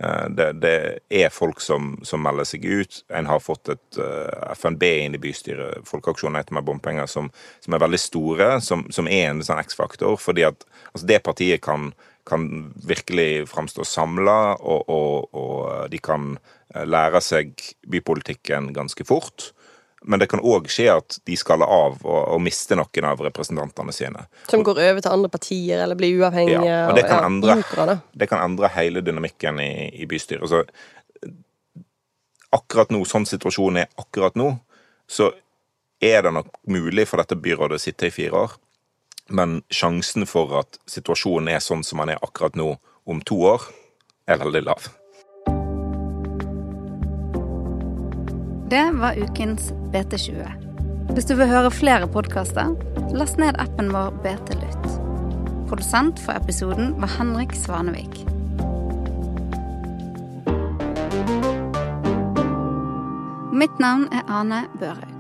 Eh, 0.04 0.26
det, 0.36 0.50
det, 0.60 0.76
er 1.08 1.32
folk 1.32 1.64
som, 1.64 1.94
som, 2.04 2.24
melder 2.26 2.48
seg 2.50 2.66
ut. 2.68 3.00
En 3.16 3.30
har 3.32 3.44
fått 3.44 3.72
et 3.72 4.02
eh, 4.04 4.50
FNB 4.52 4.84
inn 5.06 5.16
i 5.16 5.22
bystyret, 5.22 5.88
Folkeaksjonen 5.88 6.42
heter 6.42 6.58
med 6.58 6.68
bompenger, 6.68 7.08
som, 7.08 7.32
som, 7.64 7.78
er 7.78 7.86
veldig 7.86 8.02
store, 8.04 8.50
som, 8.66 8.84
som 8.92 9.08
er 9.08 9.30
en 9.30 9.44
sånn 9.46 9.64
X-faktor. 9.64 10.20
Fordi 10.20 10.48
at 10.50 10.68
altså 10.92 11.08
det 11.14 11.24
partiet 11.24 11.64
kan 11.66 11.94
kan 12.26 12.74
virkelig 12.90 13.46
framstå 13.52 13.84
samla, 13.86 14.56
og, 14.58 14.88
og, 14.90 15.36
og, 15.38 15.60
de 15.94 16.00
kan 16.02 16.32
lære 16.74 17.22
seg 17.22 17.52
bypolitikken 17.86 18.72
ganske 18.74 19.06
fort. 19.06 19.52
Men 20.06 20.22
det 20.22 20.28
kan 20.30 20.42
òg 20.46 20.68
skje 20.70 20.90
at 20.94 21.18
de 21.26 21.36
skaller 21.40 21.66
av 21.66 21.98
og, 22.04 22.20
og, 22.36 22.42
mister 22.46 22.78
noen 22.78 23.08
av 23.10 23.22
representantene 23.26 23.94
sine. 23.96 24.26
Som 24.52 24.62
går 24.66 24.82
over 24.84 25.02
til 25.02 25.16
andre 25.16 25.32
partier 25.34 25.82
eller 25.82 25.98
blir 25.98 26.20
uavhengige? 26.22 26.62
Ja, 26.62 26.84
og 26.90 27.00
det 27.00 27.08
kan, 27.10 27.24
ja, 27.24 27.56
endre, 27.58 27.98
det 28.14 28.28
kan 28.30 28.44
endre 28.46 28.70
hele 28.76 29.02
dynamikken 29.06 29.62
i, 29.64 29.72
i 29.98 30.06
bystyret. 30.10 30.46
Så 30.52 30.62
akkurat 32.56 32.94
nå, 32.94 33.02
sånn 33.10 33.26
situasjonen 33.30 33.84
er 33.84 33.90
akkurat 34.00 34.38
nå, 34.38 34.52
så 35.10 35.32
er 36.04 36.22
det 36.26 36.36
nok 36.36 36.52
mulig 36.70 37.08
for 37.10 37.22
dette 37.22 37.38
byrådet 37.40 37.80
å 37.80 37.82
sitte 37.82 38.10
i 38.10 38.14
fire 38.14 38.46
år. 38.46 38.54
Men 39.34 39.64
sjansen 39.74 40.28
for 40.30 40.54
at 40.60 40.78
situasjonen 40.90 41.50
er 41.56 41.64
sånn 41.64 41.84
som 41.84 42.04
den 42.04 42.14
er 42.14 42.22
akkurat 42.26 42.58
nå, 42.60 42.76
om 43.06 43.22
to 43.26 43.40
år, 43.50 43.66
er 44.30 44.40
veldig 44.42 44.62
lav. 44.66 44.86
Det 48.70 48.86
var 48.98 49.18
ukens 49.18 49.70
BT20. 49.96 50.44
Hvis 51.16 51.26
du 51.30 51.36
vil 51.40 51.48
høre 51.48 51.72
flere 51.72 52.08
podkaster, 52.12 52.74
last 53.16 53.40
ned 53.40 53.56
appen 53.64 53.94
vår 53.96 54.12
BT 54.26 54.58
Lytt. 54.60 54.88
Produsent 55.70 56.20
for 56.20 56.36
episoden 56.36 56.92
var 57.00 57.16
Henrik 57.16 57.56
Svanevik. 57.56 58.26
Mitt 63.56 63.80
navn 63.80 64.10
er 64.12 64.28
Ane 64.28 64.66
Børhaug. 64.80 65.15